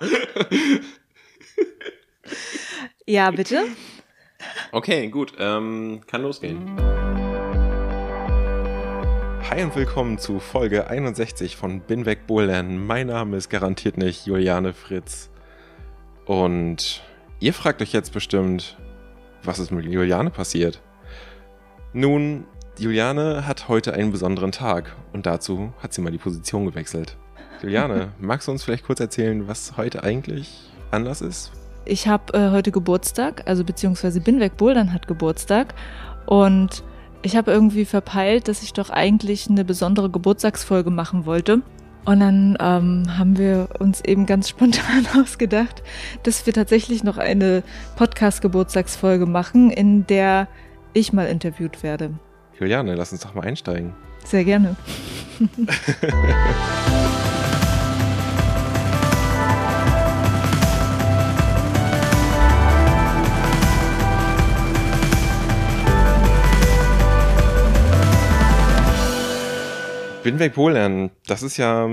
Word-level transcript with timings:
ja, 3.06 3.30
bitte. 3.30 3.64
Okay, 4.72 5.08
gut. 5.08 5.34
Ähm, 5.38 6.00
kann 6.06 6.22
losgehen. 6.22 6.58
Hi 9.50 9.62
und 9.62 9.76
willkommen 9.76 10.16
zu 10.16 10.40
Folge 10.40 10.88
61 10.88 11.56
von 11.56 11.80
Bin 11.80 12.06
weg 12.06 12.26
Bouldern. 12.26 12.86
Mein 12.86 13.08
Name 13.08 13.36
ist 13.36 13.50
garantiert 13.50 13.98
nicht 13.98 14.24
Juliane 14.26 14.72
Fritz. 14.72 15.28
Und 16.24 17.02
ihr 17.40 17.52
fragt 17.52 17.82
euch 17.82 17.92
jetzt 17.92 18.14
bestimmt, 18.14 18.78
was 19.42 19.58
ist 19.58 19.70
mit 19.70 19.84
Juliane 19.84 20.30
passiert? 20.30 20.80
Nun, 21.92 22.46
Juliane 22.78 23.46
hat 23.46 23.68
heute 23.68 23.92
einen 23.92 24.12
besonderen 24.12 24.52
Tag 24.52 24.96
und 25.12 25.26
dazu 25.26 25.74
hat 25.82 25.92
sie 25.92 26.00
mal 26.00 26.12
die 26.12 26.18
Position 26.18 26.64
gewechselt. 26.64 27.18
Juliane, 27.62 28.12
magst 28.18 28.48
du 28.48 28.52
uns 28.52 28.64
vielleicht 28.64 28.84
kurz 28.84 29.00
erzählen, 29.00 29.46
was 29.46 29.76
heute 29.76 30.02
eigentlich 30.02 30.70
anders 30.90 31.20
ist? 31.20 31.52
Ich 31.84 32.08
habe 32.08 32.32
äh, 32.34 32.50
heute 32.50 32.70
Geburtstag, 32.70 33.42
also 33.46 33.64
beziehungsweise 33.64 34.20
Binweg 34.20 34.56
Bouldern 34.56 34.92
hat 34.92 35.06
Geburtstag 35.06 35.74
und 36.26 36.82
ich 37.22 37.36
habe 37.36 37.50
irgendwie 37.50 37.84
verpeilt, 37.84 38.48
dass 38.48 38.62
ich 38.62 38.72
doch 38.72 38.90
eigentlich 38.90 39.48
eine 39.50 39.64
besondere 39.64 40.08
Geburtstagsfolge 40.10 40.90
machen 40.90 41.26
wollte. 41.26 41.62
Und 42.06 42.20
dann 42.20 42.56
ähm, 42.60 43.18
haben 43.18 43.36
wir 43.36 43.68
uns 43.78 44.00
eben 44.00 44.24
ganz 44.24 44.48
spontan 44.48 45.06
ausgedacht, 45.20 45.82
dass 46.22 46.46
wir 46.46 46.54
tatsächlich 46.54 47.04
noch 47.04 47.18
eine 47.18 47.62
Podcast-Geburtstagsfolge 47.96 49.26
machen, 49.26 49.70
in 49.70 50.06
der 50.06 50.48
ich 50.94 51.12
mal 51.12 51.26
interviewt 51.26 51.82
werde. 51.82 52.14
Juliane, 52.58 52.94
lass 52.94 53.12
uns 53.12 53.20
doch 53.20 53.34
mal 53.34 53.44
einsteigen. 53.44 53.92
Sehr 54.24 54.44
gerne. 54.44 54.76
Bin 70.22 70.38
weg 70.38 70.54
Polen. 70.54 71.10
Das 71.26 71.42
ist 71.42 71.56
ja 71.56 71.88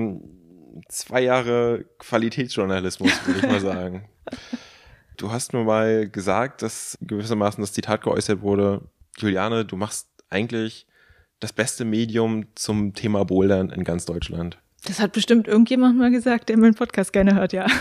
zwei 0.90 1.22
Jahre 1.22 1.86
Qualitätsjournalismus, 1.98 3.26
würde 3.26 3.40
ich 3.40 3.48
mal 3.48 3.62
sagen. 3.62 4.10
Du 5.16 5.32
hast 5.32 5.54
mir 5.54 5.64
mal 5.64 6.10
gesagt, 6.10 6.62
dass 6.62 6.98
gewissermaßen 7.02 7.62
das 7.62 7.72
Zitat 7.72 8.02
geäußert 8.02 8.42
wurde, 8.42 8.82
Juliane, 9.18 9.64
du 9.64 9.78
machst 9.78 10.10
eigentlich 10.30 10.88
das 11.40 11.54
beste 11.54 11.86
Medium 11.86 12.48
zum 12.56 12.94
Thema 12.94 13.24
Bouldern 13.24 13.70
in 13.70 13.86
ganz 13.86 14.06
Deutschland. 14.06 14.60
Das 14.86 15.00
hat 15.00 15.14
bestimmt 15.14 15.48
irgendjemand 15.48 15.98
mal 15.98 16.12
gesagt, 16.12 16.50
der 16.50 16.58
meinen 16.58 16.76
Podcast 16.76 17.14
gerne 17.14 17.34
hört, 17.36 17.54
ja. 17.54 17.66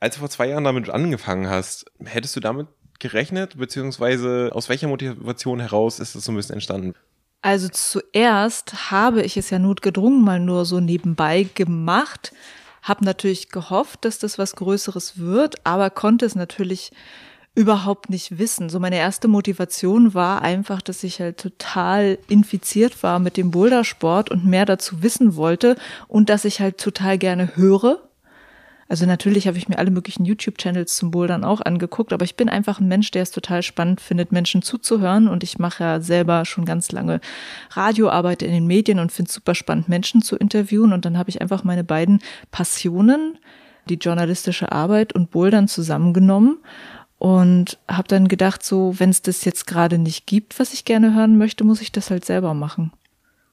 Als 0.00 0.16
du 0.16 0.20
vor 0.20 0.28
zwei 0.28 0.48
Jahren 0.48 0.64
damit 0.64 0.90
angefangen 0.90 1.48
hast, 1.48 1.86
hättest 2.04 2.34
du 2.36 2.40
damit 2.40 2.66
gerechnet, 2.98 3.56
beziehungsweise 3.56 4.50
aus 4.52 4.68
welcher 4.68 4.88
Motivation 4.88 5.60
heraus 5.60 6.00
ist 6.00 6.16
das 6.16 6.24
so 6.24 6.32
ein 6.32 6.36
bisschen 6.36 6.54
entstanden? 6.54 6.94
Also 7.42 7.68
zuerst 7.68 8.90
habe 8.90 9.22
ich 9.22 9.36
es 9.36 9.50
ja 9.50 9.58
notgedrungen 9.58 10.22
mal 10.22 10.40
nur 10.40 10.64
so 10.64 10.80
nebenbei 10.80 11.48
gemacht, 11.54 12.32
habe 12.82 13.04
natürlich 13.04 13.50
gehofft, 13.50 14.04
dass 14.04 14.18
das 14.18 14.38
was 14.38 14.56
Größeres 14.56 15.18
wird, 15.18 15.64
aber 15.64 15.90
konnte 15.90 16.26
es 16.26 16.34
natürlich 16.34 16.92
überhaupt 17.54 18.10
nicht 18.10 18.38
wissen. 18.38 18.68
So 18.68 18.78
meine 18.78 18.96
erste 18.96 19.28
Motivation 19.28 20.12
war 20.12 20.42
einfach, 20.42 20.82
dass 20.82 21.02
ich 21.02 21.20
halt 21.20 21.38
total 21.38 22.18
infiziert 22.28 23.02
war 23.02 23.18
mit 23.18 23.36
dem 23.36 23.50
Bouldersport 23.50 24.30
und 24.30 24.44
mehr 24.44 24.66
dazu 24.66 25.02
wissen 25.02 25.36
wollte 25.36 25.76
und 26.06 26.28
dass 26.28 26.44
ich 26.44 26.60
halt 26.60 26.78
total 26.78 27.16
gerne 27.16 27.56
höre 27.56 28.05
also 28.88 29.04
natürlich 29.04 29.48
habe 29.48 29.58
ich 29.58 29.68
mir 29.68 29.78
alle 29.78 29.90
möglichen 29.90 30.24
YouTube-Channels 30.24 30.94
zum 30.94 31.10
Bouldern 31.10 31.42
auch 31.42 31.60
angeguckt, 31.60 32.12
aber 32.12 32.24
ich 32.24 32.36
bin 32.36 32.48
einfach 32.48 32.78
ein 32.78 32.86
Mensch, 32.86 33.10
der 33.10 33.22
es 33.22 33.32
total 33.32 33.62
spannend 33.62 34.00
findet, 34.00 34.30
Menschen 34.30 34.62
zuzuhören. 34.62 35.26
Und 35.26 35.42
ich 35.42 35.58
mache 35.58 35.82
ja 35.82 36.00
selber 36.00 36.44
schon 36.44 36.64
ganz 36.64 36.92
lange 36.92 37.20
Radioarbeit 37.70 38.42
in 38.42 38.52
den 38.52 38.66
Medien 38.66 39.00
und 39.00 39.10
finde 39.10 39.28
es 39.28 39.34
super 39.34 39.56
spannend, 39.56 39.88
Menschen 39.88 40.22
zu 40.22 40.36
interviewen. 40.36 40.92
Und 40.92 41.04
dann 41.04 41.18
habe 41.18 41.30
ich 41.30 41.40
einfach 41.40 41.64
meine 41.64 41.82
beiden 41.82 42.20
Passionen, 42.52 43.38
die 43.88 43.94
journalistische 43.94 44.70
Arbeit 44.70 45.12
und 45.14 45.30
Bouldern 45.30 45.66
zusammengenommen 45.66 46.58
und 47.18 47.78
habe 47.88 48.08
dann 48.08 48.28
gedacht, 48.28 48.64
so, 48.64 48.94
wenn 48.98 49.10
es 49.10 49.22
das 49.22 49.44
jetzt 49.44 49.66
gerade 49.66 49.98
nicht 49.98 50.26
gibt, 50.26 50.58
was 50.60 50.72
ich 50.72 50.84
gerne 50.84 51.14
hören 51.14 51.38
möchte, 51.38 51.64
muss 51.64 51.80
ich 51.80 51.90
das 51.90 52.10
halt 52.10 52.24
selber 52.24 52.54
machen. 52.54 52.92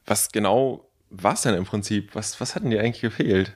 Was 0.06 0.32
genau 0.32 0.86
war 1.10 1.34
es 1.34 1.42
denn 1.42 1.56
im 1.56 1.66
Prinzip? 1.66 2.14
Was, 2.14 2.42
was 2.42 2.56
hat 2.56 2.64
denn 2.64 2.72
dir 2.72 2.82
eigentlich 2.82 3.02
gefehlt? 3.02 3.56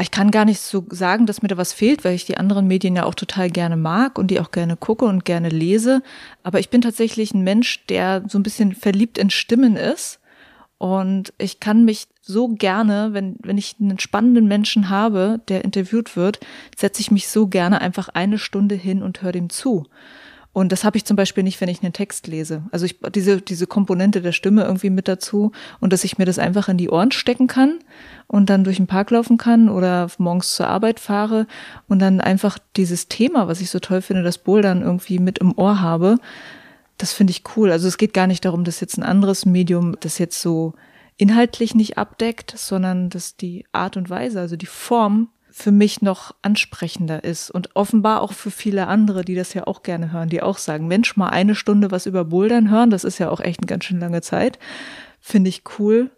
Ich 0.00 0.10
kann 0.10 0.30
gar 0.30 0.44
nicht 0.44 0.60
so 0.60 0.84
sagen, 0.90 1.26
dass 1.26 1.42
mir 1.42 1.48
da 1.48 1.56
was 1.56 1.72
fehlt, 1.72 2.04
weil 2.04 2.14
ich 2.14 2.24
die 2.24 2.36
anderen 2.36 2.66
Medien 2.66 2.96
ja 2.96 3.04
auch 3.04 3.14
total 3.14 3.50
gerne 3.50 3.76
mag 3.76 4.18
und 4.18 4.30
die 4.30 4.40
auch 4.40 4.50
gerne 4.50 4.76
gucke 4.76 5.04
und 5.04 5.24
gerne 5.24 5.48
lese. 5.48 6.02
Aber 6.42 6.60
ich 6.60 6.70
bin 6.70 6.80
tatsächlich 6.80 7.34
ein 7.34 7.42
Mensch, 7.42 7.84
der 7.86 8.24
so 8.28 8.38
ein 8.38 8.42
bisschen 8.42 8.74
verliebt 8.74 9.18
in 9.18 9.30
Stimmen 9.30 9.76
ist. 9.76 10.18
Und 10.78 11.32
ich 11.38 11.60
kann 11.60 11.84
mich 11.84 12.08
so 12.22 12.48
gerne, 12.48 13.10
wenn, 13.12 13.36
wenn 13.42 13.58
ich 13.58 13.76
einen 13.80 14.00
spannenden 14.00 14.48
Menschen 14.48 14.88
habe, 14.88 15.40
der 15.48 15.64
interviewt 15.64 16.16
wird, 16.16 16.40
setze 16.76 17.00
ich 17.00 17.12
mich 17.12 17.28
so 17.28 17.46
gerne 17.46 17.80
einfach 17.80 18.08
eine 18.08 18.38
Stunde 18.38 18.74
hin 18.74 19.02
und 19.02 19.22
höre 19.22 19.32
dem 19.32 19.50
zu. 19.50 19.86
Und 20.52 20.70
das 20.70 20.84
habe 20.84 20.98
ich 20.98 21.04
zum 21.04 21.16
Beispiel 21.16 21.44
nicht, 21.44 21.60
wenn 21.60 21.68
ich 21.68 21.82
einen 21.82 21.94
Text 21.94 22.26
lese. 22.26 22.64
Also 22.72 22.84
ich 22.84 22.98
diese 23.14 23.40
diese 23.40 23.66
Komponente 23.66 24.20
der 24.20 24.32
Stimme 24.32 24.64
irgendwie 24.64 24.90
mit 24.90 25.08
dazu 25.08 25.52
und 25.80 25.92
dass 25.92 26.04
ich 26.04 26.18
mir 26.18 26.26
das 26.26 26.38
einfach 26.38 26.68
in 26.68 26.76
die 26.76 26.90
Ohren 26.90 27.10
stecken 27.10 27.46
kann 27.46 27.78
und 28.26 28.50
dann 28.50 28.64
durch 28.64 28.76
den 28.76 28.86
Park 28.86 29.10
laufen 29.10 29.38
kann 29.38 29.68
oder 29.68 30.08
morgens 30.18 30.54
zur 30.54 30.68
Arbeit 30.68 31.00
fahre 31.00 31.46
und 31.88 31.98
dann 31.98 32.20
einfach 32.20 32.58
dieses 32.76 33.08
Thema, 33.08 33.48
was 33.48 33.60
ich 33.60 33.70
so 33.70 33.78
toll 33.78 34.02
finde, 34.02 34.22
das 34.22 34.38
Bouldern 34.38 34.82
irgendwie 34.82 35.18
mit 35.18 35.38
im 35.38 35.56
Ohr 35.56 35.80
habe. 35.80 36.18
Das 36.98 37.12
finde 37.12 37.32
ich 37.32 37.42
cool. 37.56 37.72
Also 37.72 37.88
es 37.88 37.98
geht 37.98 38.14
gar 38.14 38.26
nicht 38.26 38.44
darum, 38.44 38.64
dass 38.64 38.80
jetzt 38.80 38.96
ein 38.96 39.02
anderes 39.02 39.46
Medium 39.46 39.96
das 40.00 40.18
jetzt 40.18 40.40
so 40.40 40.74
inhaltlich 41.16 41.74
nicht 41.74 41.98
abdeckt, 41.98 42.54
sondern 42.56 43.10
dass 43.10 43.36
die 43.36 43.66
Art 43.72 43.96
und 43.96 44.10
Weise, 44.10 44.40
also 44.40 44.56
die 44.56 44.66
Form 44.66 45.28
für 45.52 45.70
mich 45.70 46.00
noch 46.00 46.34
ansprechender 46.40 47.24
ist 47.24 47.50
und 47.50 47.76
offenbar 47.76 48.22
auch 48.22 48.32
für 48.32 48.50
viele 48.50 48.86
andere, 48.86 49.22
die 49.22 49.34
das 49.34 49.52
ja 49.52 49.66
auch 49.66 49.82
gerne 49.82 50.10
hören, 50.10 50.30
die 50.30 50.42
auch 50.42 50.56
sagen, 50.56 50.88
Mensch, 50.88 51.16
mal 51.16 51.28
eine 51.28 51.54
Stunde 51.54 51.90
was 51.90 52.06
über 52.06 52.24
Bouldern 52.24 52.70
hören, 52.70 52.90
das 52.90 53.04
ist 53.04 53.18
ja 53.18 53.28
auch 53.30 53.40
echt 53.40 53.60
eine 53.60 53.66
ganz 53.66 53.84
schön 53.84 54.00
lange 54.00 54.22
Zeit, 54.22 54.58
finde 55.20 55.50
ich 55.50 55.62
cool. 55.78 56.10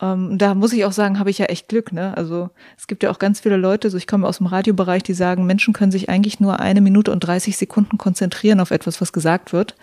Ähm, 0.00 0.38
da 0.38 0.54
muss 0.54 0.72
ich 0.72 0.84
auch 0.84 0.92
sagen, 0.92 1.18
habe 1.18 1.30
ich 1.30 1.38
ja 1.38 1.46
echt 1.46 1.68
Glück, 1.68 1.92
ne? 1.92 2.16
Also 2.16 2.50
es 2.76 2.86
gibt 2.86 3.02
ja 3.02 3.10
auch 3.10 3.18
ganz 3.18 3.40
viele 3.40 3.56
Leute, 3.56 3.90
so 3.90 3.96
ich 3.96 4.06
komme 4.06 4.26
aus 4.26 4.38
dem 4.38 4.46
Radiobereich, 4.46 5.02
die 5.02 5.14
sagen, 5.14 5.46
Menschen 5.46 5.72
können 5.72 5.92
sich 5.92 6.08
eigentlich 6.08 6.40
nur 6.40 6.60
eine 6.60 6.80
Minute 6.80 7.12
und 7.12 7.20
30 7.20 7.56
Sekunden 7.56 7.98
konzentrieren 7.98 8.60
auf 8.60 8.70
etwas, 8.70 9.00
was 9.00 9.12
gesagt 9.12 9.52
wird. 9.52 9.76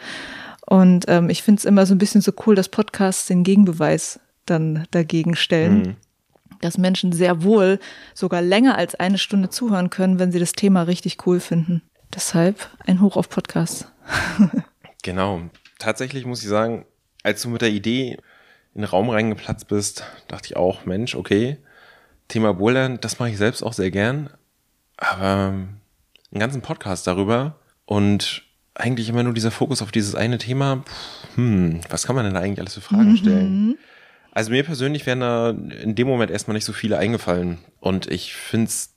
Und 0.65 1.05
ähm, 1.07 1.29
ich 1.29 1.43
finde 1.43 1.59
es 1.59 1.65
immer 1.65 1.85
so 1.85 1.95
ein 1.95 1.97
bisschen 1.97 2.21
so 2.21 2.33
cool, 2.45 2.55
dass 2.55 2.69
Podcasts 2.69 3.27
den 3.27 3.43
Gegenbeweis 3.43 4.19
dann 4.45 4.85
dagegen 4.91 5.35
stellen. 5.35 5.77
Mhm 5.79 5.95
dass 6.61 6.77
Menschen 6.77 7.11
sehr 7.11 7.43
wohl 7.43 7.79
sogar 8.13 8.41
länger 8.41 8.77
als 8.77 8.95
eine 8.95 9.17
Stunde 9.17 9.49
zuhören 9.49 9.89
können, 9.89 10.19
wenn 10.19 10.31
sie 10.31 10.39
das 10.39 10.53
Thema 10.53 10.83
richtig 10.83 11.25
cool 11.25 11.39
finden. 11.39 11.81
Deshalb 12.13 12.69
ein 12.85 13.01
Hoch 13.01 13.17
auf 13.17 13.29
Podcasts. 13.29 13.87
genau. 15.03 15.41
Tatsächlich 15.79 16.25
muss 16.25 16.43
ich 16.43 16.49
sagen, 16.49 16.85
als 17.23 17.41
du 17.41 17.49
mit 17.49 17.61
der 17.61 17.69
Idee 17.69 18.17
in 18.73 18.81
den 18.81 18.89
Raum 18.89 19.09
reingeplatzt 19.09 19.67
bist, 19.67 20.05
dachte 20.27 20.47
ich 20.47 20.55
auch, 20.55 20.85
Mensch, 20.85 21.15
okay, 21.15 21.57
Thema 22.27 22.53
Bouldern, 22.53 22.99
das 23.01 23.19
mache 23.19 23.29
ich 23.29 23.37
selbst 23.37 23.61
auch 23.63 23.73
sehr 23.73 23.91
gern, 23.91 24.29
aber 24.97 25.53
einen 26.31 26.39
ganzen 26.39 26.61
Podcast 26.61 27.07
darüber 27.07 27.59
und 27.85 28.43
eigentlich 28.73 29.09
immer 29.09 29.23
nur 29.23 29.33
dieser 29.33 29.51
Fokus 29.51 29.81
auf 29.81 29.91
dieses 29.91 30.15
eine 30.15 30.37
Thema, 30.37 30.83
hm, 31.35 31.81
was 31.89 32.07
kann 32.07 32.15
man 32.15 32.25
denn 32.25 32.33
da 32.33 32.39
eigentlich 32.39 32.59
alles 32.59 32.75
für 32.75 32.81
Fragen 32.81 33.17
stellen? 33.17 33.67
Mhm. 33.67 33.77
Also 34.31 34.51
mir 34.51 34.63
persönlich 34.63 35.05
wären 35.05 35.19
da 35.19 35.49
in 35.49 35.93
dem 35.95 36.07
Moment 36.07 36.31
erstmal 36.31 36.55
nicht 36.55 36.65
so 36.65 36.71
viele 36.71 36.97
eingefallen. 36.97 37.57
Und 37.81 38.09
ich 38.09 38.33
finde 38.33 38.67
es 38.67 38.93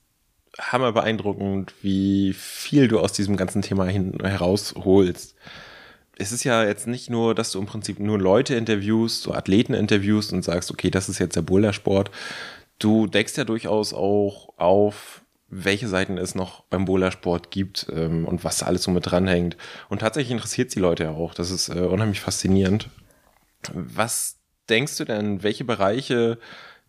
hammer 0.58 0.92
beeindruckend, 0.92 1.74
wie 1.82 2.32
viel 2.32 2.86
du 2.86 3.00
aus 3.00 3.12
diesem 3.12 3.36
ganzen 3.36 3.60
Thema 3.60 3.86
hin 3.86 4.16
herausholst. 4.22 5.34
Es 6.16 6.32
ist 6.32 6.44
ja 6.44 6.64
jetzt 6.64 6.86
nicht 6.86 7.10
nur, 7.10 7.34
dass 7.34 7.50
du 7.52 7.58
im 7.58 7.66
Prinzip 7.66 7.98
nur 7.98 8.18
Leute 8.18 8.54
interviewst, 8.54 9.22
so 9.22 9.32
Athleten 9.32 9.74
interviewst 9.74 10.32
und 10.32 10.44
sagst, 10.44 10.70
okay, 10.70 10.90
das 10.90 11.08
ist 11.08 11.18
jetzt 11.18 11.36
der 11.36 11.42
Bouldersport. 11.42 12.10
Du 12.78 13.06
deckst 13.06 13.36
ja 13.36 13.44
durchaus 13.44 13.92
auch 13.92 14.50
auf, 14.56 15.22
welche 15.48 15.88
Seiten 15.88 16.18
es 16.18 16.34
noch 16.34 16.64
beim 16.64 16.84
Bouldersport 16.84 17.50
gibt 17.50 17.86
ähm, 17.92 18.26
und 18.26 18.44
was 18.44 18.58
da 18.58 18.66
alles 18.66 18.82
so 18.82 18.90
mit 18.90 19.06
dranhängt. 19.06 19.56
Und 19.88 20.00
tatsächlich 20.00 20.32
interessiert 20.32 20.68
es 20.68 20.74
die 20.74 20.80
Leute 20.80 21.04
ja 21.04 21.10
auch. 21.10 21.34
Das 21.34 21.50
ist 21.50 21.68
äh, 21.68 21.80
unheimlich 21.80 22.20
faszinierend. 22.20 22.88
Was 23.72 24.38
denkst 24.68 24.96
du 24.96 25.04
denn, 25.04 25.42
welche 25.42 25.64
Bereiche 25.64 26.38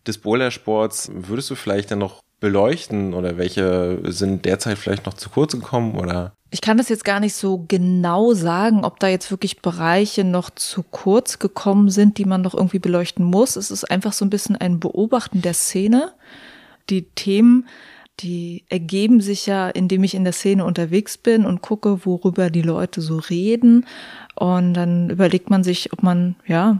des 0.07 0.17
Bouldersports 0.17 1.11
würdest 1.13 1.49
du 1.49 1.55
vielleicht 1.55 1.91
dann 1.91 1.99
noch 1.99 2.24
beleuchten 2.45 3.15
oder 3.15 3.39
welche 3.39 3.97
sind 4.03 4.45
derzeit 4.45 4.77
vielleicht 4.77 5.07
noch 5.07 5.15
zu 5.15 5.31
kurz 5.31 5.53
gekommen 5.53 5.95
oder? 5.95 6.33
Ich 6.51 6.61
kann 6.61 6.77
das 6.77 6.89
jetzt 6.89 7.03
gar 7.03 7.19
nicht 7.19 7.33
so 7.33 7.65
genau 7.67 8.35
sagen, 8.35 8.85
ob 8.85 8.99
da 8.99 9.07
jetzt 9.07 9.31
wirklich 9.31 9.63
Bereiche 9.63 10.23
noch 10.23 10.51
zu 10.51 10.83
kurz 10.83 11.39
gekommen 11.39 11.89
sind, 11.89 12.19
die 12.19 12.25
man 12.25 12.43
noch 12.43 12.53
irgendwie 12.53 12.77
beleuchten 12.77 13.25
muss. 13.25 13.55
Es 13.55 13.71
ist 13.71 13.89
einfach 13.89 14.13
so 14.13 14.23
ein 14.23 14.29
bisschen 14.29 14.55
ein 14.55 14.79
Beobachten 14.79 15.41
der 15.41 15.55
Szene. 15.55 16.13
Die 16.91 17.09
Themen, 17.15 17.67
die 18.19 18.63
ergeben 18.69 19.21
sich 19.21 19.47
ja, 19.47 19.67
indem 19.67 20.03
ich 20.03 20.13
in 20.13 20.23
der 20.23 20.33
Szene 20.33 20.65
unterwegs 20.65 21.17
bin 21.17 21.47
und 21.47 21.63
gucke, 21.63 22.05
worüber 22.05 22.51
die 22.51 22.61
Leute 22.61 23.01
so 23.01 23.17
reden. 23.17 23.87
Und 24.35 24.75
dann 24.75 25.09
überlegt 25.09 25.49
man 25.49 25.63
sich, 25.63 25.91
ob 25.93 26.03
man, 26.03 26.35
ja, 26.45 26.79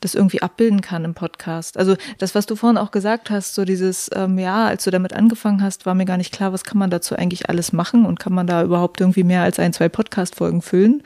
das 0.00 0.14
irgendwie 0.14 0.42
abbilden 0.42 0.80
kann 0.80 1.04
im 1.04 1.14
Podcast. 1.14 1.76
Also 1.76 1.96
das, 2.18 2.34
was 2.34 2.46
du 2.46 2.56
vorhin 2.56 2.78
auch 2.78 2.90
gesagt 2.90 3.30
hast, 3.30 3.54
so 3.54 3.64
dieses, 3.64 4.10
ähm, 4.14 4.38
ja, 4.38 4.66
als 4.66 4.84
du 4.84 4.90
damit 4.90 5.12
angefangen 5.12 5.62
hast, 5.62 5.86
war 5.86 5.94
mir 5.94 6.04
gar 6.04 6.16
nicht 6.16 6.32
klar, 6.32 6.52
was 6.52 6.64
kann 6.64 6.78
man 6.78 6.90
dazu 6.90 7.16
eigentlich 7.16 7.48
alles 7.48 7.72
machen 7.72 8.06
und 8.06 8.20
kann 8.20 8.32
man 8.32 8.46
da 8.46 8.62
überhaupt 8.62 9.00
irgendwie 9.00 9.24
mehr 9.24 9.42
als 9.42 9.58
ein, 9.58 9.72
zwei 9.72 9.88
Podcast-Folgen 9.88 10.62
füllen. 10.62 11.02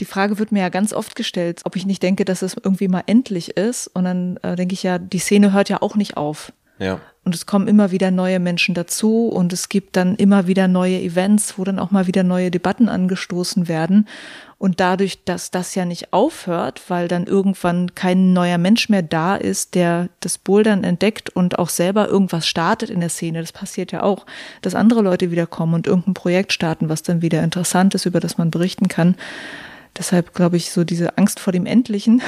Die 0.00 0.04
Frage 0.04 0.38
wird 0.38 0.52
mir 0.52 0.60
ja 0.60 0.68
ganz 0.68 0.92
oft 0.92 1.14
gestellt, 1.14 1.62
ob 1.64 1.76
ich 1.76 1.86
nicht 1.86 2.02
denke, 2.02 2.24
dass 2.24 2.42
es 2.42 2.54
irgendwie 2.54 2.88
mal 2.88 3.04
endlich 3.06 3.56
ist. 3.56 3.86
Und 3.88 4.04
dann 4.04 4.36
äh, 4.42 4.56
denke 4.56 4.74
ich 4.74 4.82
ja, 4.82 4.98
die 4.98 5.18
Szene 5.18 5.52
hört 5.52 5.68
ja 5.68 5.80
auch 5.80 5.96
nicht 5.96 6.16
auf. 6.16 6.52
Ja. 6.78 7.00
Und 7.24 7.34
es 7.34 7.46
kommen 7.46 7.68
immer 7.68 7.90
wieder 7.90 8.10
neue 8.10 8.38
Menschen 8.38 8.74
dazu 8.74 9.28
und 9.28 9.52
es 9.54 9.70
gibt 9.70 9.96
dann 9.96 10.14
immer 10.16 10.46
wieder 10.46 10.68
neue 10.68 11.00
Events, 11.00 11.58
wo 11.58 11.64
dann 11.64 11.78
auch 11.78 11.90
mal 11.90 12.06
wieder 12.06 12.22
neue 12.22 12.50
Debatten 12.50 12.90
angestoßen 12.90 13.66
werden. 13.66 14.06
Und 14.58 14.78
dadurch, 14.78 15.24
dass 15.24 15.50
das 15.50 15.74
ja 15.74 15.86
nicht 15.86 16.12
aufhört, 16.12 16.82
weil 16.88 17.08
dann 17.08 17.26
irgendwann 17.26 17.94
kein 17.94 18.34
neuer 18.34 18.58
Mensch 18.58 18.88
mehr 18.88 19.02
da 19.02 19.36
ist, 19.36 19.74
der 19.74 20.10
das 20.20 20.36
Bouldern 20.36 20.84
entdeckt 20.84 21.30
und 21.30 21.58
auch 21.58 21.70
selber 21.70 22.08
irgendwas 22.08 22.46
startet 22.46 22.90
in 22.90 23.00
der 23.00 23.08
Szene, 23.08 23.40
das 23.40 23.52
passiert 23.52 23.90
ja 23.92 24.02
auch, 24.02 24.26
dass 24.60 24.74
andere 24.74 25.00
Leute 25.00 25.30
wieder 25.30 25.46
kommen 25.46 25.74
und 25.74 25.86
irgendein 25.86 26.14
Projekt 26.14 26.52
starten, 26.52 26.88
was 26.88 27.02
dann 27.02 27.22
wieder 27.22 27.42
interessant 27.42 27.94
ist, 27.94 28.04
über 28.04 28.20
das 28.20 28.38
man 28.38 28.50
berichten 28.50 28.88
kann. 28.88 29.16
Deshalb 29.96 30.34
glaube 30.34 30.56
ich, 30.56 30.72
so 30.72 30.82
diese 30.84 31.18
Angst 31.18 31.38
vor 31.38 31.52
dem 31.52 31.66
Endlichen 31.66 32.20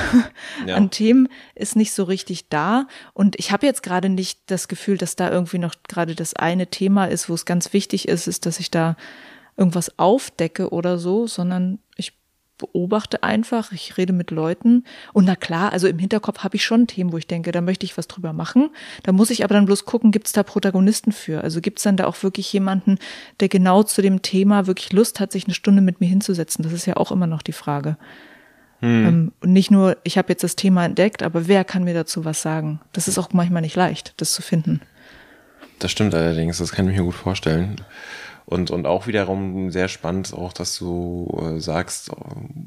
ja. 0.67 0.77
an 0.77 0.91
Themen 0.91 1.29
ist 1.55 1.75
nicht 1.75 1.93
so 1.93 2.05
richtig 2.05 2.49
da. 2.49 2.87
Und 3.13 3.37
ich 3.39 3.51
habe 3.51 3.67
jetzt 3.67 3.83
gerade 3.83 4.09
nicht 4.09 4.41
das 4.47 4.69
Gefühl, 4.69 4.99
dass 4.99 5.17
da 5.17 5.31
irgendwie 5.31 5.59
noch 5.59 5.75
gerade 5.89 6.15
das 6.15 6.35
eine 6.35 6.69
Thema 6.69 7.07
ist, 7.07 7.29
wo 7.29 7.35
es 7.35 7.45
ganz 7.45 7.73
wichtig 7.73 8.09
ist, 8.09 8.29
ist, 8.29 8.47
dass 8.47 8.61
ich 8.61 8.71
da 8.71 8.97
irgendwas 9.57 9.99
aufdecke 9.99 10.71
oder 10.71 10.99
so, 10.99 11.27
sondern 11.27 11.79
ich 11.97 12.13
beobachte 12.59 13.23
einfach, 13.23 13.73
ich 13.73 13.97
rede 13.97 14.13
mit 14.13 14.31
Leuten 14.31 14.85
und 15.13 15.27
na 15.27 15.37
klar, 15.37 15.73
also 15.73 15.87
im 15.87 15.99
Hinterkopf 15.99 16.39
habe 16.39 16.57
ich 16.57 16.65
schon 16.65 16.87
Themen, 16.87 17.13
wo 17.13 17.19
ich 17.19 17.27
denke, 17.27 17.53
da 17.53 17.61
möchte 17.61 17.85
ich 17.85 17.99
was 17.99 18.09
drüber 18.09 18.33
machen. 18.33 18.71
Da 19.03 19.13
muss 19.13 19.31
ich 19.31 19.45
aber 19.45 19.55
dann 19.55 19.67
bloß 19.67 19.85
gucken, 19.85 20.11
gibt 20.11 20.27
es 20.27 20.33
da 20.33 20.43
Protagonisten 20.43 21.13
für? 21.13 21.43
Also 21.43 21.61
gibt 21.61 21.79
es 21.79 21.85
dann 21.85 21.97
da 21.97 22.07
auch 22.07 22.23
wirklich 22.23 22.53
jemanden, 22.53 22.99
der 23.41 23.49
genau 23.49 23.83
zu 23.83 24.01
dem 24.03 24.23
Thema 24.23 24.67
wirklich 24.67 24.93
Lust 24.93 25.21
hat, 25.21 25.33
sich 25.33 25.45
eine 25.45 25.55
Stunde 25.55 25.83
mit 25.83 26.01
mir 26.01 26.09
hinzusetzen? 26.09 26.63
Das 26.63 26.73
ist 26.73 26.87
ja 26.87 26.97
auch 26.97 27.13
immer 27.13 27.27
noch 27.27 27.43
die 27.43 27.53
Frage. 27.53 27.97
Hm. 28.81 29.07
Ähm, 29.07 29.33
und 29.41 29.53
nicht 29.53 29.71
nur, 29.71 29.97
ich 30.05 30.19
habe 30.19 30.29
jetzt 30.31 30.45
das 30.45 30.57
Thema 30.57 30.85
entdeckt, 30.85 31.23
aber 31.23 31.47
wer 31.49 31.65
kann 31.65 31.85
mir 31.85 31.95
dazu 31.95 32.25
was 32.25 32.43
sagen? 32.43 32.81
Das 32.93 33.09
ist 33.09 33.19
auch 33.19 33.33
manchmal 33.33 33.63
nicht 33.63 33.77
leicht, 33.77 34.15
das 34.19 34.33
zu 34.33 34.43
finden. 34.43 34.81
Das 35.79 35.91
stimmt 35.91 36.15
allerdings, 36.15 36.59
das 36.59 36.73
kann 36.73 36.89
ich 36.89 36.97
mir 36.97 37.05
gut 37.05 37.15
vorstellen. 37.15 37.77
Und, 38.49 38.71
und 38.71 38.87
auch 38.87 39.09
wiederum 39.09 39.73
sehr 39.73 39.89
spannend, 39.89 40.33
auch 40.33 40.53
dass 40.53 40.79
du 40.79 41.37
äh, 41.43 41.59
sagst, 41.59 42.11
äh, 42.11 42.15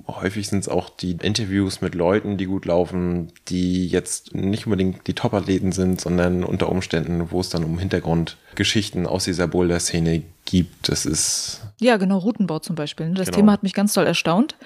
häufig 0.09 0.49
sind 0.49 0.59
es 0.59 0.67
auch 0.67 0.89
die 0.89 1.11
Interviews 1.21 1.79
mit 1.79 1.95
Leuten, 1.95 2.35
die 2.35 2.47
gut 2.47 2.65
laufen, 2.65 3.31
die 3.47 3.87
jetzt 3.87 4.35
nicht 4.35 4.65
unbedingt 4.65 5.07
die 5.07 5.13
Top-Athleten 5.13 5.71
sind, 5.71 6.01
sondern 6.01 6.43
unter 6.43 6.67
Umständen, 6.67 7.31
wo 7.31 7.39
es 7.39 7.47
dann 7.47 7.63
um 7.63 7.79
Hintergrundgeschichten 7.79 9.07
aus 9.07 9.23
dieser 9.23 9.47
Boulder-Szene 9.47 10.23
gibt. 10.43 10.89
Das 10.89 11.05
ist. 11.05 11.61
Ja, 11.79 11.95
genau, 11.95 12.17
Routenbau 12.17 12.59
zum 12.59 12.75
Beispiel. 12.75 13.07
Ne? 13.07 13.15
Das 13.15 13.27
genau. 13.27 13.37
Thema 13.37 13.51
hat 13.53 13.63
mich 13.63 13.73
ganz 13.73 13.93
toll 13.93 14.05
erstaunt 14.05 14.57